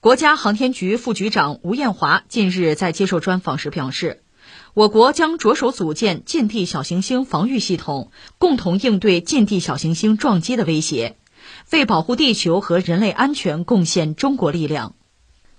[0.00, 4.24] 国家航天局副局长吴艳华近日在接受专访时表示。
[4.76, 11.16] 我国将着手组建近地小行星防御系统，共同应对近地小行星撞击的威胁，
[11.72, 14.94] 为保护地球和人类安全贡献中国力量。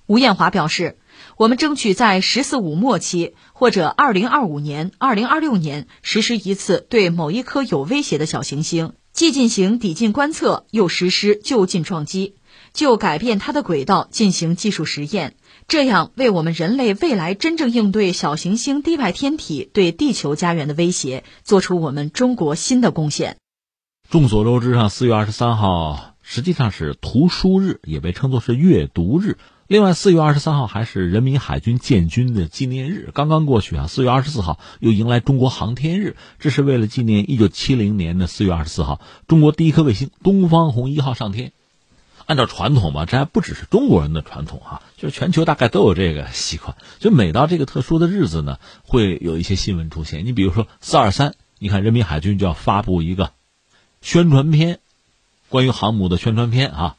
[0.06, 0.99] 吴艳华表示，
[1.36, 12.36] 我们争取在“十四五”末期或者2025年、2026年实施一次对某一颗有威胁的小行星，既进行抵近观测，又实施就近撞击，
[12.71, 15.36] 就改变它的轨道进行技术实验。
[15.67, 23.36] 这样为我们人类未来真正应对小行星地外天体对地球家园的威胁，做出我们中国新的贡献。
[24.10, 29.39] 众所周知，上四月二十三号实际上是图书日，也被称作是阅读日。
[29.67, 33.10] 另外，四月二十三号还是人民海军建军的纪念日。
[33.13, 41.51] 刚刚过去啊，四月二十四号又迎来中国航天日，这是为了纪念一九七零年的四月二十四号，中国第一颗卫星东方红一号上天。
[42.27, 46.75] 按照传统吧，这还不只是中国人的传统哈，就是全球大概都有这个习惯。
[46.99, 50.25] 就每到这个特殊的日子呢，会有一些新闻出现。
[50.25, 53.31] 你比如说四二三，你看人民海军就要发布一个
[54.01, 54.79] 宣传片，
[55.47, 56.95] 关于航母的宣传片啊，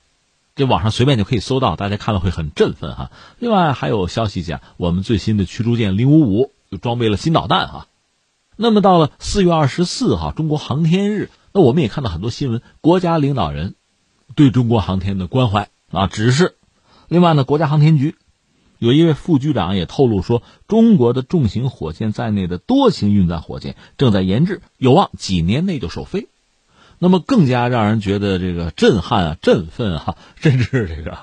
[0.57, 3.11] 这网上随便就可以搜到，大家看了会很振奋哈。
[3.39, 7.87] 另外还有消息讲，我们最新的驱逐舰零五五又装备了新导弹哈。
[8.57, 13.75] 那么到了四月二十四号，中国航天日，那我们也看到很多新闻，国家领导人。
[14.35, 16.55] 对中国航天的关怀啊，指示。
[17.09, 18.15] 另外呢，国家航天局
[18.79, 26.29] 有一位副局长也透露说，中国的重型火箭在内的多型运载火箭正在研制，有望几年内就首飞。
[27.01, 31.19] 那么更加让人觉得这个震撼啊、振奋啊， 甚至这个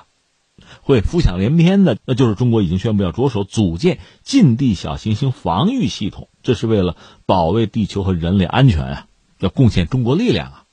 [0.80, 9.06] 会浮想联翩的，那就是中国已经宣布要着手组建近地小行星防御系统，这是为了保卫地球和人类安全啊，
[9.38, 10.64] 要贡献中国力量啊。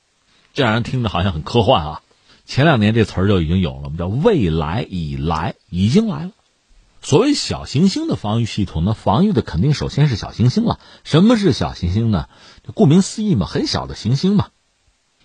[0.54, 2.00] 这让人听着好像很科幻啊。
[2.46, 6.30] 前两年这词儿就已经有了，我们叫未来已来，已经来了。
[7.00, 10.78] 所谓小行星的防御系统，那防御的肯定首先是小行星了。
[11.04, 12.28] 什么是小行星呢？
[12.74, 14.48] 顾名思义嘛，很小的行星嘛。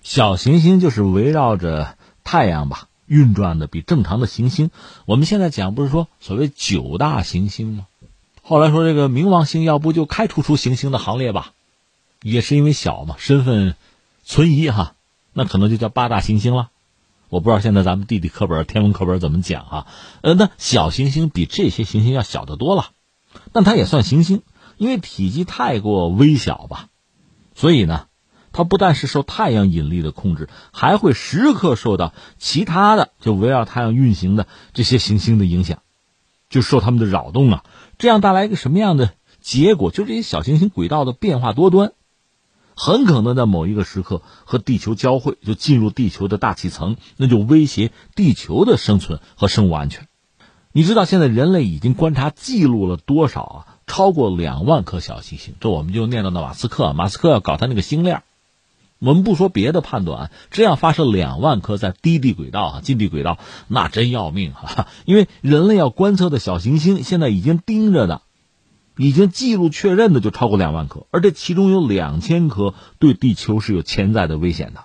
[0.01, 4.71] 小行星就是围绕着太阳吧运转的，比正常的行星。
[5.05, 7.87] 我们现在讲不是说所谓九大行星吗？
[8.41, 11.53] 后来说这个冥王星要不就开除出行星的行列吧，
[12.21, 13.75] 也是因为小嘛，身份
[14.25, 14.95] 存疑哈，
[15.33, 16.69] 那可能就叫八大行星了。
[17.29, 19.87] 我不知道现在咱们地理课本、天文课本怎么讲啊？
[20.21, 22.87] 呃，那小行星比这些行星要小得多了，
[23.51, 24.41] 但它也算行星，
[24.77, 26.87] 因为体积太过微小吧，
[27.53, 28.07] 所以呢，
[28.51, 35.83] 它不但是受太阳引力的控制，还会时刻受到其他的就围绕太阳运行的这些行星的影响，
[36.49, 37.63] 就受它们的扰动啊。
[37.99, 39.91] 这样带来一个什么样的结果？
[39.91, 41.91] 就这些小行星轨道的变化多端。
[42.79, 50.07] 很可能在某一个时刻和地球交汇，就进入地球的大气层，那就威胁地球的生存和生物安全。
[50.71, 53.57] 你知道现在人类已经观察记录了多少啊？
[53.85, 55.55] 超过两万颗小行星。
[55.59, 58.23] 这我们就念叨到马斯克，马斯克要搞他那个星链。
[58.99, 64.87] 我们不说别的判断，这样发射两万颗在低地轨道啊、近地轨道，那真要命哈！
[65.03, 68.21] 因为人类要观测的小行星，现在已经盯着的。
[68.99, 74.83] 已经记录确认的就超过两万颗，而这其中有两千颗对地球是有潜在的危险的。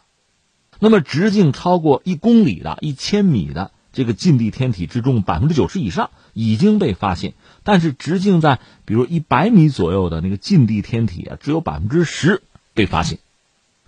[0.79, 7.35] 那么直径超过一公里的、一千米的这个近地天体之中，百分之九十以上已经被发现。
[7.65, 12.41] 但是直径在比如一百米左右的那个近地天体啊，只有百分之十
[12.73, 13.19] 被发现；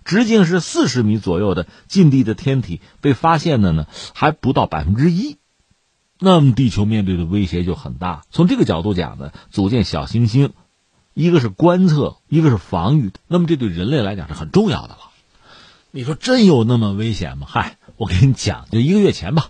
[0.03, 5.37] 直径是四十米左右的近地的天体被发现的呢，还不到百分之一。
[6.19, 8.23] 那么地球面对的威胁就很大。
[8.31, 10.53] 从这个角度讲呢，组建小行星，
[11.13, 13.11] 一个是观测，一个是防御。
[13.27, 14.97] 那么这对人类来讲是很重要的了。
[15.91, 17.47] 你说真有那么危险吗？
[17.49, 19.49] 嗨，我跟你讲，就一个月前吧，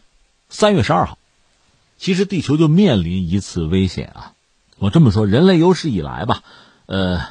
[0.49, 1.18] 三月十二号，
[1.97, 4.34] 其实地球就面临一次危险啊。
[4.78, 6.43] 我这么说，人类有史以来吧，
[6.86, 7.22] 呃，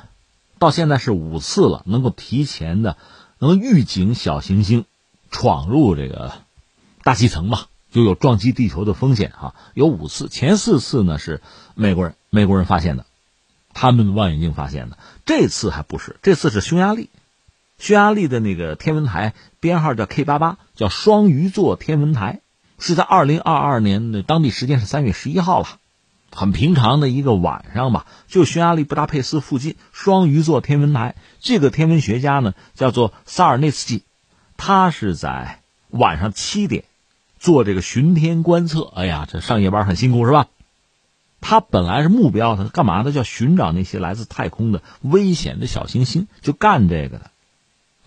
[0.59, 2.97] 到现在是五次了，能够提前的
[3.39, 4.84] 能预警小行星
[5.30, 6.32] 闯入这个
[7.03, 7.68] 大气层吧。
[7.91, 11.41] 就有撞击地球的风险哈，有五次，前四次呢是
[11.74, 13.07] 美国人美国人发现的，
[13.72, 17.09] 他们望远镜发现的，这次还不是，这次是匈牙利，
[17.78, 22.41] 匈牙利的那个天文台编号叫 K 八八，叫双鱼座天文台，
[22.78, 25.68] 是在二零二二年的当地时间是三月十一号了，
[26.30, 34.03] 很平常的一个晚上吧，就匈牙利布达佩斯附近双鱼座天文台，这个天文学家呢叫做萨尔内斯基，
[34.57, 36.84] 他是在晚上七点
[37.39, 38.82] 做这个巡天观测。
[38.95, 40.49] 哎呀，这上夜班很辛苦是吧？
[41.41, 43.12] 他本来是目标，他干嘛呢？
[43.12, 47.30] 叫寻找那些来自太空的危险的小行星，就干这个的。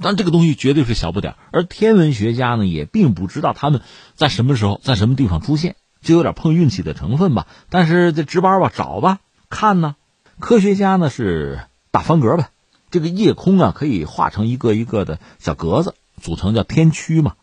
[0.02, 3.82] 但这个东西绝对是小不点而天文学家呢也并不知道他们
[4.16, 5.76] 在什么时候在什么地方出现。
[6.02, 9.20] 就有点碰运气的成分吧，但是这值班吧，找吧，
[9.50, 9.98] 看呢。
[10.40, 11.60] 科学家呢是
[11.92, 12.52] 打方格呗，
[12.90, 17.34] 这个夜空啊可以画成一个一个的小格子，组成叫天区嘛，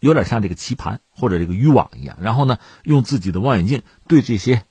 [0.00, 2.18] 有点像这个棋盘或者这个渔网一样。
[2.20, 4.64] 然后呢，用自己的望远镜对这些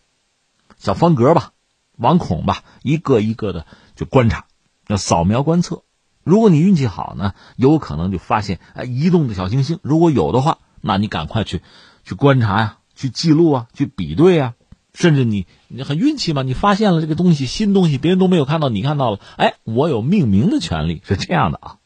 [0.77, 1.51] 小方格吧、
[1.97, 3.65] 网孔吧，一个一个的
[3.95, 4.45] 就观察，
[4.87, 5.83] 要扫描观测。
[6.23, 9.79] 如果你运气好呢，有可能就发现哎移动的小行星。
[9.81, 11.61] 如果有的话，那你赶快去
[12.03, 12.77] 去观察呀。
[12.99, 14.55] 去记录啊，去比对啊，
[14.91, 21.77] 甚至你你很运气嘛，你发现了这个东西，新东西，别人都没有看到，你看到了，哎，我有命名的权利，是这样的啊。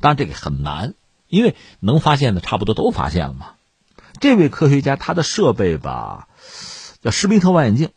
[0.00, 0.94] 当然这个很难，
[1.28, 3.52] 因为能发现的差不多都发现了嘛。
[4.20, 6.28] 这位科学家他的设备吧，
[7.00, 7.90] 叫施密特望远镜，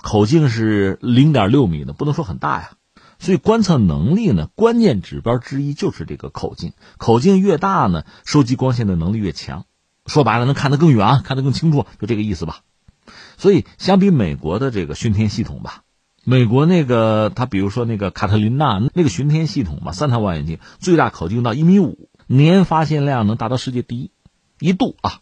[0.00, 2.70] 口径是零点六米的，不能说很大呀。
[3.18, 9.64] 所以观测能力呢，关键指标之一就是这个口径，口径越大呢，收集光线的能力越强。
[10.04, 12.60] 说白了，能看得更远啊，看得更清楚，就这个意思吧。
[13.38, 15.82] 所以，相比美国的这个巡天系统吧，
[16.24, 24.10] 美国那个，它比如说那个卡特琳娜那个巡天系统吧，三台望远镜，最大口径到一米五，年发现量能达到世界第一，
[24.58, 25.20] 一度啊。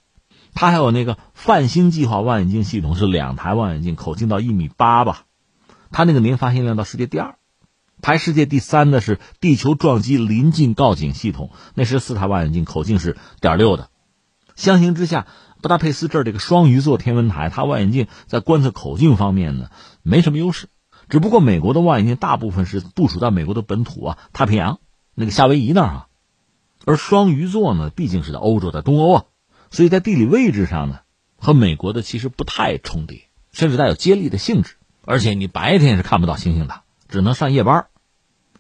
[0.55, 5.24] 它还有那个泛星计划望远镜系统，是两台望远镜，口径到一米八吧，
[5.90, 7.34] 它那个年发现量到世界第二，
[8.00, 13.90] 排世界第三的是地球撞击临近告警系统，那是四台望远镜，口径是点六的。
[14.55, 15.26] 相形之下，
[15.61, 19.70] 布达佩斯这儿这个双鱼座天文台，它望远镜在观测口径方面呢，
[20.05, 20.68] 没什么优势。
[21.09, 24.78] 只不过美国的望远镜大部分是部署在美国的本土啊，太平洋
[25.16, 26.07] 那个夏威夷那儿啊，
[26.87, 29.24] 而双鱼座呢，毕竟是在欧洲，在东欧啊，
[29.70, 31.01] 所以在地理位置上呢，
[31.37, 34.76] 和美国的其实不太重叠，甚至带有接力的性质。
[35.07, 37.87] 而且你白天是看不到星星的，只能上夜班，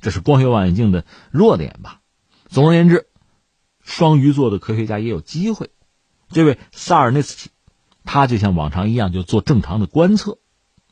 [0.00, 2.00] 这是光学望远镜的弱点吧。
[2.48, 3.06] 总而言之，
[3.82, 5.70] 双鱼座的科学家也有机会。
[6.30, 7.50] 这位萨尔内斯基，
[8.04, 10.38] 他就像往常一样，就做正常的观测，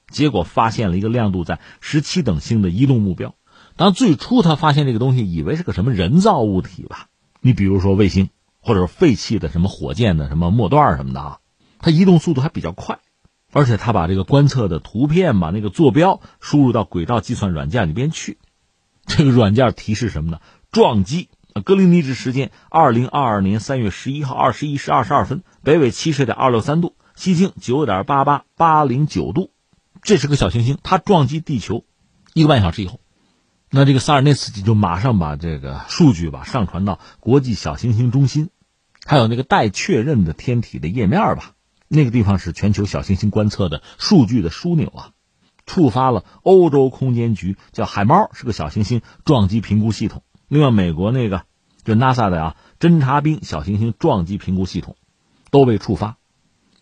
[0.09, 3.35] 结果发现了一个亮度在十七等星的移动目标。
[3.77, 7.09] 当最初他发现这个东西，以为是个什么人造物体吧？
[7.45, 8.31] 你比如说卫星，
[8.61, 11.39] 或者废弃的什么火箭的什么末段什么的啊，
[11.81, 13.01] 它移动速度还比较快，
[13.53, 18.39] 而且它把这个观测的图片把那个坐标输入到轨道计算软件里边去，
[19.07, 20.41] 这个软件提示什么呢？
[20.71, 21.29] 撞击。
[21.67, 29.51] 格林尼治时间二零二二年三月十一号二十一时二十二分，北纬七十点二六三度，西经九点八八八零九度，
[30.01, 31.85] 这是个小行星，它撞击地球
[32.33, 33.01] 一个半小时以后，
[33.75, 38.51] 那这个萨尔内斯基就马上把这个数据吧上传到国际小行星中心，
[39.07, 41.55] 还有那个待确认的天体的页面吧，
[41.89, 45.13] 那个地方是全球小行星观测的数据的枢纽啊，
[45.65, 50.23] 触发了欧洲空间局叫海猫，是个小行星撞击评估系统。
[50.49, 51.45] 另外，美国那个
[51.83, 54.97] 就 NASA 的啊侦察兵小行星撞击评估系统
[55.51, 56.19] 都被触发，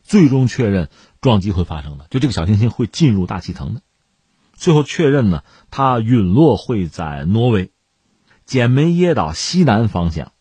[0.02, 0.88] 最终确认
[1.20, 3.82] 撞击会发生的，就这个小行星会进入大气层的。
[4.60, 7.70] 最后确认呢，它陨落会在挪威
[8.44, 10.32] 简梅耶岛西南方向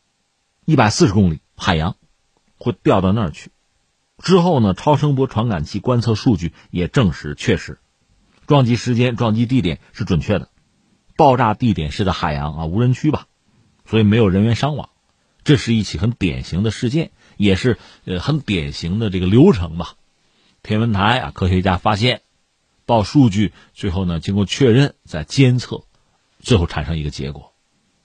[0.66, 1.96] 一百四十公里海洋，
[2.58, 3.50] 会掉到那儿去。
[4.22, 7.80] 之后呢，超声波传感器观测数据也证实确实，
[8.46, 10.50] 撞击时间、撞击地点是准确的。
[11.16, 13.28] 爆炸地点是在海洋啊，无人区吧，
[13.86, 14.90] 所以没有人员伤亡。
[15.46, 19.94] 这是一起很典型的事件，也是呃很典型的这个流程吧。
[20.62, 22.22] 天文台啊，科学家发现，
[22.90, 25.84] 报数据，最后呢经过确认，再监测，
[26.40, 27.54] 最后产生一个结果。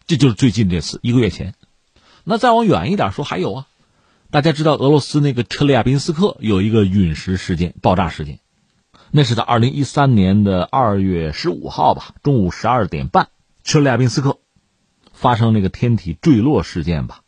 [0.07, 1.55] 这就是最近这次一个月前。
[2.22, 3.66] 那再往远一点说，还有啊，
[4.30, 8.41] 大家知道俄罗斯那个车里亚宾斯克有一个陨石事件，爆炸事件。
[9.11, 13.30] 那是在二零一三年的二月十五号吧，中午十二点半，
[13.62, 14.39] 车里亚宾斯克
[15.14, 17.22] 发生那个天体坠落事件吧。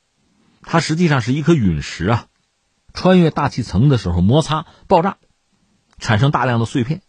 [0.61, 2.27] 它实际上是一颗陨石啊，
[2.93, 5.17] 穿越大气层的时候摩擦爆炸，
[5.99, 7.01] 产生大量的碎片，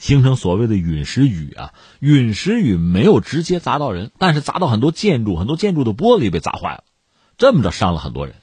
[0.00, 1.74] 形成所谓的陨石雨啊。
[2.00, 6.84] 陨石雨没有直接砸到人，但是砸到很多建筑，很多建筑的玻璃被砸坏了，
[7.36, 8.36] 这么着伤了很多人。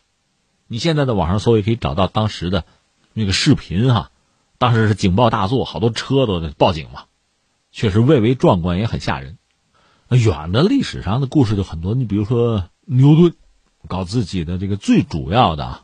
[0.68, 2.64] 你现在在网上搜也可以找到当时的
[3.14, 4.12] 那个视频哈。
[4.60, 7.03] 当时是警报大作，好多车都报警嘛，
[7.72, 9.38] 确实蔚为壮观，也很吓人。
[10.10, 13.36] 远的历史上的故事就很多，你比如说牛顿
[13.88, 15.82] 搞自己的这个最主要的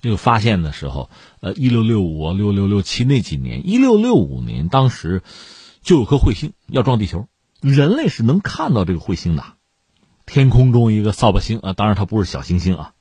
[0.00, 5.22] 这个发现的时候，呃，一六六五、六六六七那几年，一六六五年当时
[5.82, 7.26] 就有颗彗星要撞地球，
[7.60, 9.44] 人类是能看到这个彗星的，
[10.26, 12.92] 天空中一个扫把星啊，当然它不是小行星啊，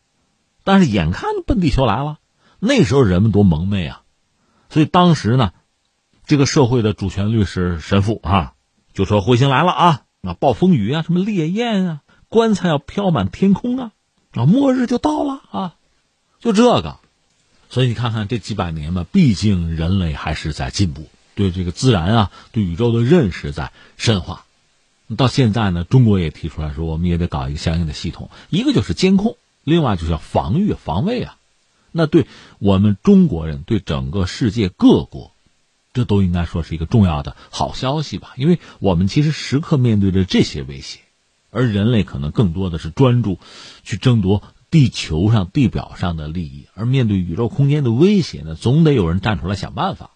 [0.63, 2.19] 但是眼看奔地球来了，
[2.59, 4.01] 那时候人们多蒙昧啊，
[4.69, 5.51] 所以当时呢，
[6.25, 8.53] 这个社会的主旋律是神父啊，
[8.93, 12.01] 就说彗星来了啊，啊，暴风雨啊，什么烈焰啊。
[12.31, 13.91] 棺材要飘满天空啊，
[14.33, 15.75] 啊，末日就到了啊，
[16.39, 16.99] 就这个，
[17.69, 24.45] 所以你看看这几百年吧，毕竟人类还是在进步，对这个自然啊，对宇宙的认识在深化。
[25.17, 31.35] 到现在呢，中国也提出来说，我们也得搞一个相应的系统，一个就是监控，另外就是要防御防卫啊。
[31.91, 32.27] 那对
[32.59, 35.31] 我们中国人，对整个世界各国，
[35.91, 40.99] 这都应该说是一个重要的好消息吧，因为我们其实时刻面对着这些威胁。
[41.51, 43.39] 而人类可能更多的是专注
[43.83, 50.11] 去争夺地球上地表上的利益，而面对宇宙空间的威胁呢，总得有人站出来想办法。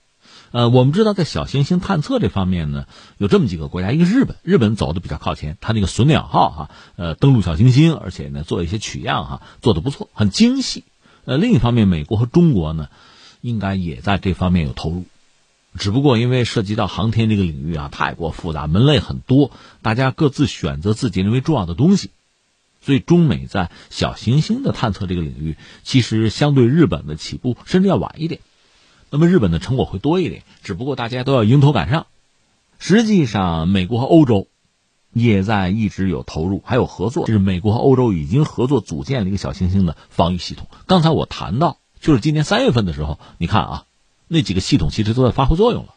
[0.51, 2.85] 呃，我们知道在小行星探测这方面呢，
[3.17, 10.83] 有这么几个国家，一个日本，日本走的比较靠前，它那个隼鸟号哈，呃，登陆小行星，而且呢做一些取样哈，做的不错，很精细。
[11.25, 12.89] 呃，另一方面，美国和中国呢，
[13.41, 15.05] 应该也在这方面有投入。
[15.75, 19.49] 只不过因为涉及到航天这个领域啊，太过复杂，门类很多，
[19.81, 22.11] 大家各自选择自己认为重要的东西，
[22.83, 28.41] 所以中美在小行星的探测这个领域，其实相对日本的起步甚至要晚一点。
[29.09, 32.07] 那么日本的成果会多一点，只不过大家都要迎头赶上。
[32.79, 34.47] 实际上，美国和欧洲
[35.13, 37.25] 也在一直有投入，还有合作。
[37.25, 40.67] 就是美国和欧洲已经合作组建了一个小行星的防御系统。
[40.85, 43.85] 刚才我谈到，就是今年三月份的时候，你看啊。
[44.29, 45.92] 那几个系统其实都在发挥作用了，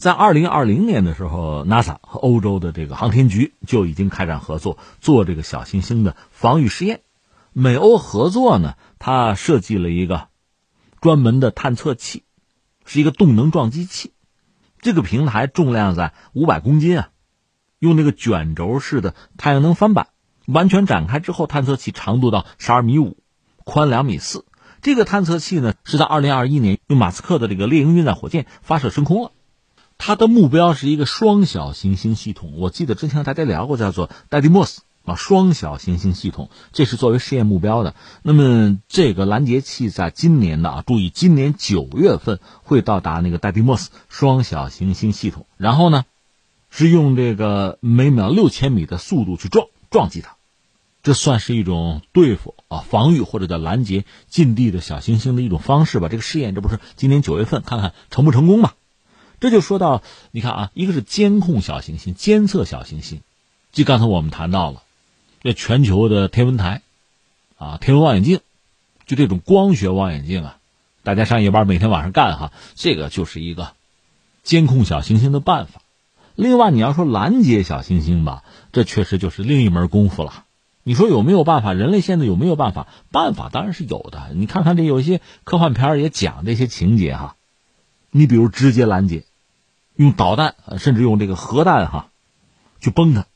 [0.00, 7.02] 在二零二零年的时候，NASA 和欧洲的这个航天局就已经开展合作，做这个小行星的防御试验。
[7.52, 10.28] 美欧合作呢，它设计了一个
[11.02, 12.24] 专门的探测器，
[12.86, 14.14] 是一个动能撞击器。
[14.80, 17.10] 这个平台重量在五百公斤啊，
[17.78, 20.06] 用那个卷轴式的太阳能帆板，
[20.46, 23.18] 完全展开之后，探测器长度到十二米五，
[23.64, 24.46] 宽两米四。
[24.80, 29.32] 这个探测器呢，是在二零二一年用马斯克的这个猎鹰运载火箭发射升空了。
[30.02, 32.54] 它的目标是一个双小行星系统。
[32.56, 37.94] 我记得之前大家聊过，叫做戴蒂莫斯啊，双小行星系统，这是作为试验目标的。
[38.22, 46.06] 那么这个拦截器在今年的啊，注意，今年九月份会到达那个戴蒂莫斯双小行星系统，然后呢，
[46.70, 50.36] 是用这个每秒六千米的速度去撞撞击它。
[51.02, 56.08] 这算是一种对付啊、防御或者叫拦截近地的小行星的一种方式吧。
[56.08, 58.72] 这个试验这不是今年九月份，看看成不成功嘛？
[59.40, 63.22] 这就说到，你看啊，一个是监控小行星、监测小行星，
[63.72, 64.82] 就刚才我们谈到了，
[65.42, 66.82] 这全球的天文台
[67.56, 68.40] 啊、天文望远镜，
[69.06, 70.58] 就这种光学望远镜啊，
[71.02, 73.72] 大家上夜班每天晚上干哈，这个就是一个
[74.42, 75.80] 监控小行星的办法。
[76.34, 80.44] 另外，你要说拦截小行星吧，这确实就是另一门功夫了。
[80.82, 81.72] 你说有没有办法？
[81.72, 82.88] 人类现在有没有办法？
[83.10, 84.30] 办法当然是有的。
[84.34, 87.36] 你看看这有一些科幻片也讲这些情节哈。
[88.10, 89.24] 你比如直接拦截，
[89.96, 92.10] 用导弹甚至用这个核弹哈，
[92.80, 93.26] 去崩它。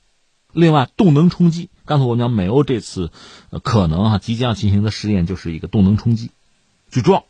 [0.53, 3.11] 另外，动能冲击，刚才我讲美欧这次
[3.63, 6.31] 可能哈即将进行的试验就是一个动能冲击，
[6.91, 7.25] 去撞。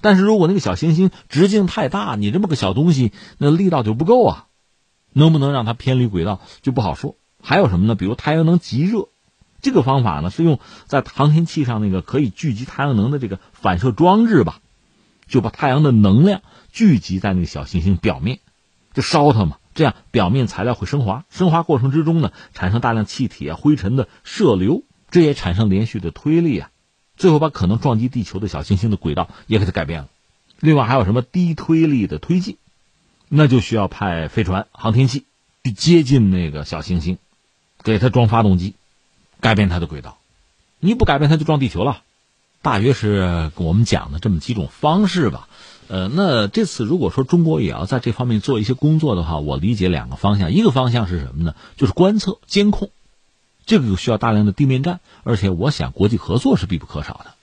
[0.00, 4.46] 但是如果那个小行星直径太大，你这么个小东西，那力道就不够啊。
[5.12, 7.16] 能不能让它偏离轨道就不好说。
[7.42, 7.94] 还有什么呢？
[7.94, 9.08] 比如太阳能极热。
[9.62, 14.60] 这个方法呢，是用在航天器上那个可以聚集太阳能的这个反射装置吧，
[15.26, 18.40] 就把太阳的能量聚集在那个小行星表面，
[18.96, 19.58] 就烧它嘛。
[19.76, 24.82] 这样表面材料会升华，升华过程之中呢，产生大量气体啊、灰尘的射流，
[25.12, 26.70] 这也产生连续的推力啊，
[27.16, 30.08] 最后把可能撞击地球的小行星的轨道也给它改变了。
[30.58, 32.56] 另外还有什么低推力的推进，
[33.28, 35.26] 那就需要派飞船、航天器
[35.62, 37.18] 去接近那个小行星，
[37.82, 38.74] 给它装发动机。
[39.38, 40.16] 改变它的轨道，
[40.80, 42.02] 你不改变它就撞地球了，
[42.62, 45.46] 大约是我们讲的这么几种方式吧。
[45.88, 51.54] 呃，那这次如果说中国也要在这方面做一些工作的话，我理解两个方向，一个方向是什么呢？
[51.76, 52.90] 就是观测、监控，
[53.64, 57.34] 这个需要大量的地面站，而且我想国际合作是必不可少的。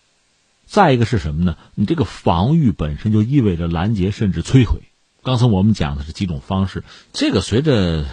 [0.66, 1.58] 再一个是什么呢？
[1.76, 4.82] 你这个防御本身就意味着拦截甚至摧毁。
[5.22, 8.06] 刚才我们讲的是几种方式，这个随着。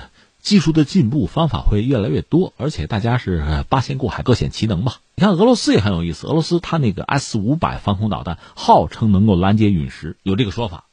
[0.42, 5.00] 技术的进步，方法会越来越多，而且大家是八仙过海，各显其能吧。
[5.14, 10.84] 你看俄罗斯也很有意思，俄罗斯它那个 S 五百防空导弹号称能够拦截陨石，有这个说法。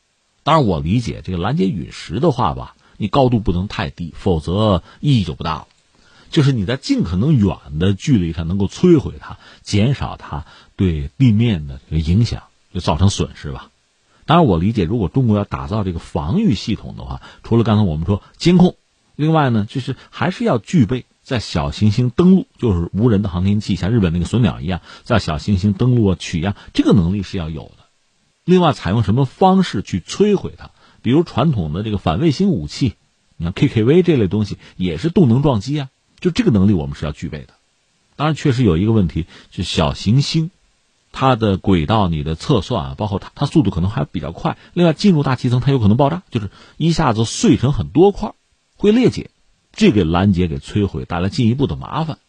[0.44, 5.68] 当然，我理解这个拦截陨石的话吧，你高度不能太低，否则意义就不大了。
[6.30, 10.46] 就是你在尽可能远的距离上能够摧毁它，减少它
[10.76, 12.44] 对地面的这个影响，
[12.74, 13.70] 就造成损失吧。
[14.26, 18.76] 当然，我理解，如果中国要打造这个防御系统的话，除了刚才我们说监控，
[19.18, 27.84] 另外呢，就是还是要具备在小行星登陆，就是无人的航天器，像日本那个隼鸟一样，在小行星登陆啊取样，这个能力是要有的。
[28.46, 30.70] 另外，采用什么方式去摧毁它？
[31.02, 32.94] 比如传统的这个反卫星武器，
[33.36, 35.90] 你看 KKV 这类东西也是动能撞击啊，
[36.20, 37.56] 就这个能力我们是要具备的。
[38.16, 40.52] 当然，确实有一个问题，就小行星。
[41.14, 44.58] 它的轨道、你的测算啊，包括它，它速度可能还比较快。
[44.74, 48.34] 另外，进入大气层，它有可能爆炸，就是一下子碎成很多块，
[48.78, 49.32] 会裂解，
[49.74, 52.20] 这给拦截给摧毁，带来进一步的麻烦。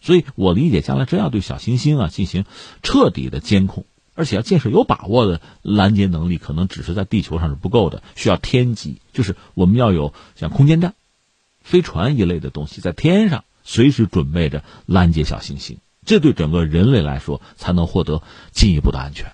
[0.00, 2.44] 所以我理解，将来真要对小行星啊进行
[2.82, 10.94] 彻底的监控，而且要建设有把握的拦截能力，可能只是在地球上是不够的，需要天基，就是我们要有像空间站、
[11.62, 15.78] 飞船一类的东西在天上随时准备着拦截小行星。
[16.04, 18.22] 这对整个人类来说，才能获得
[18.52, 19.33] 进一步的安全。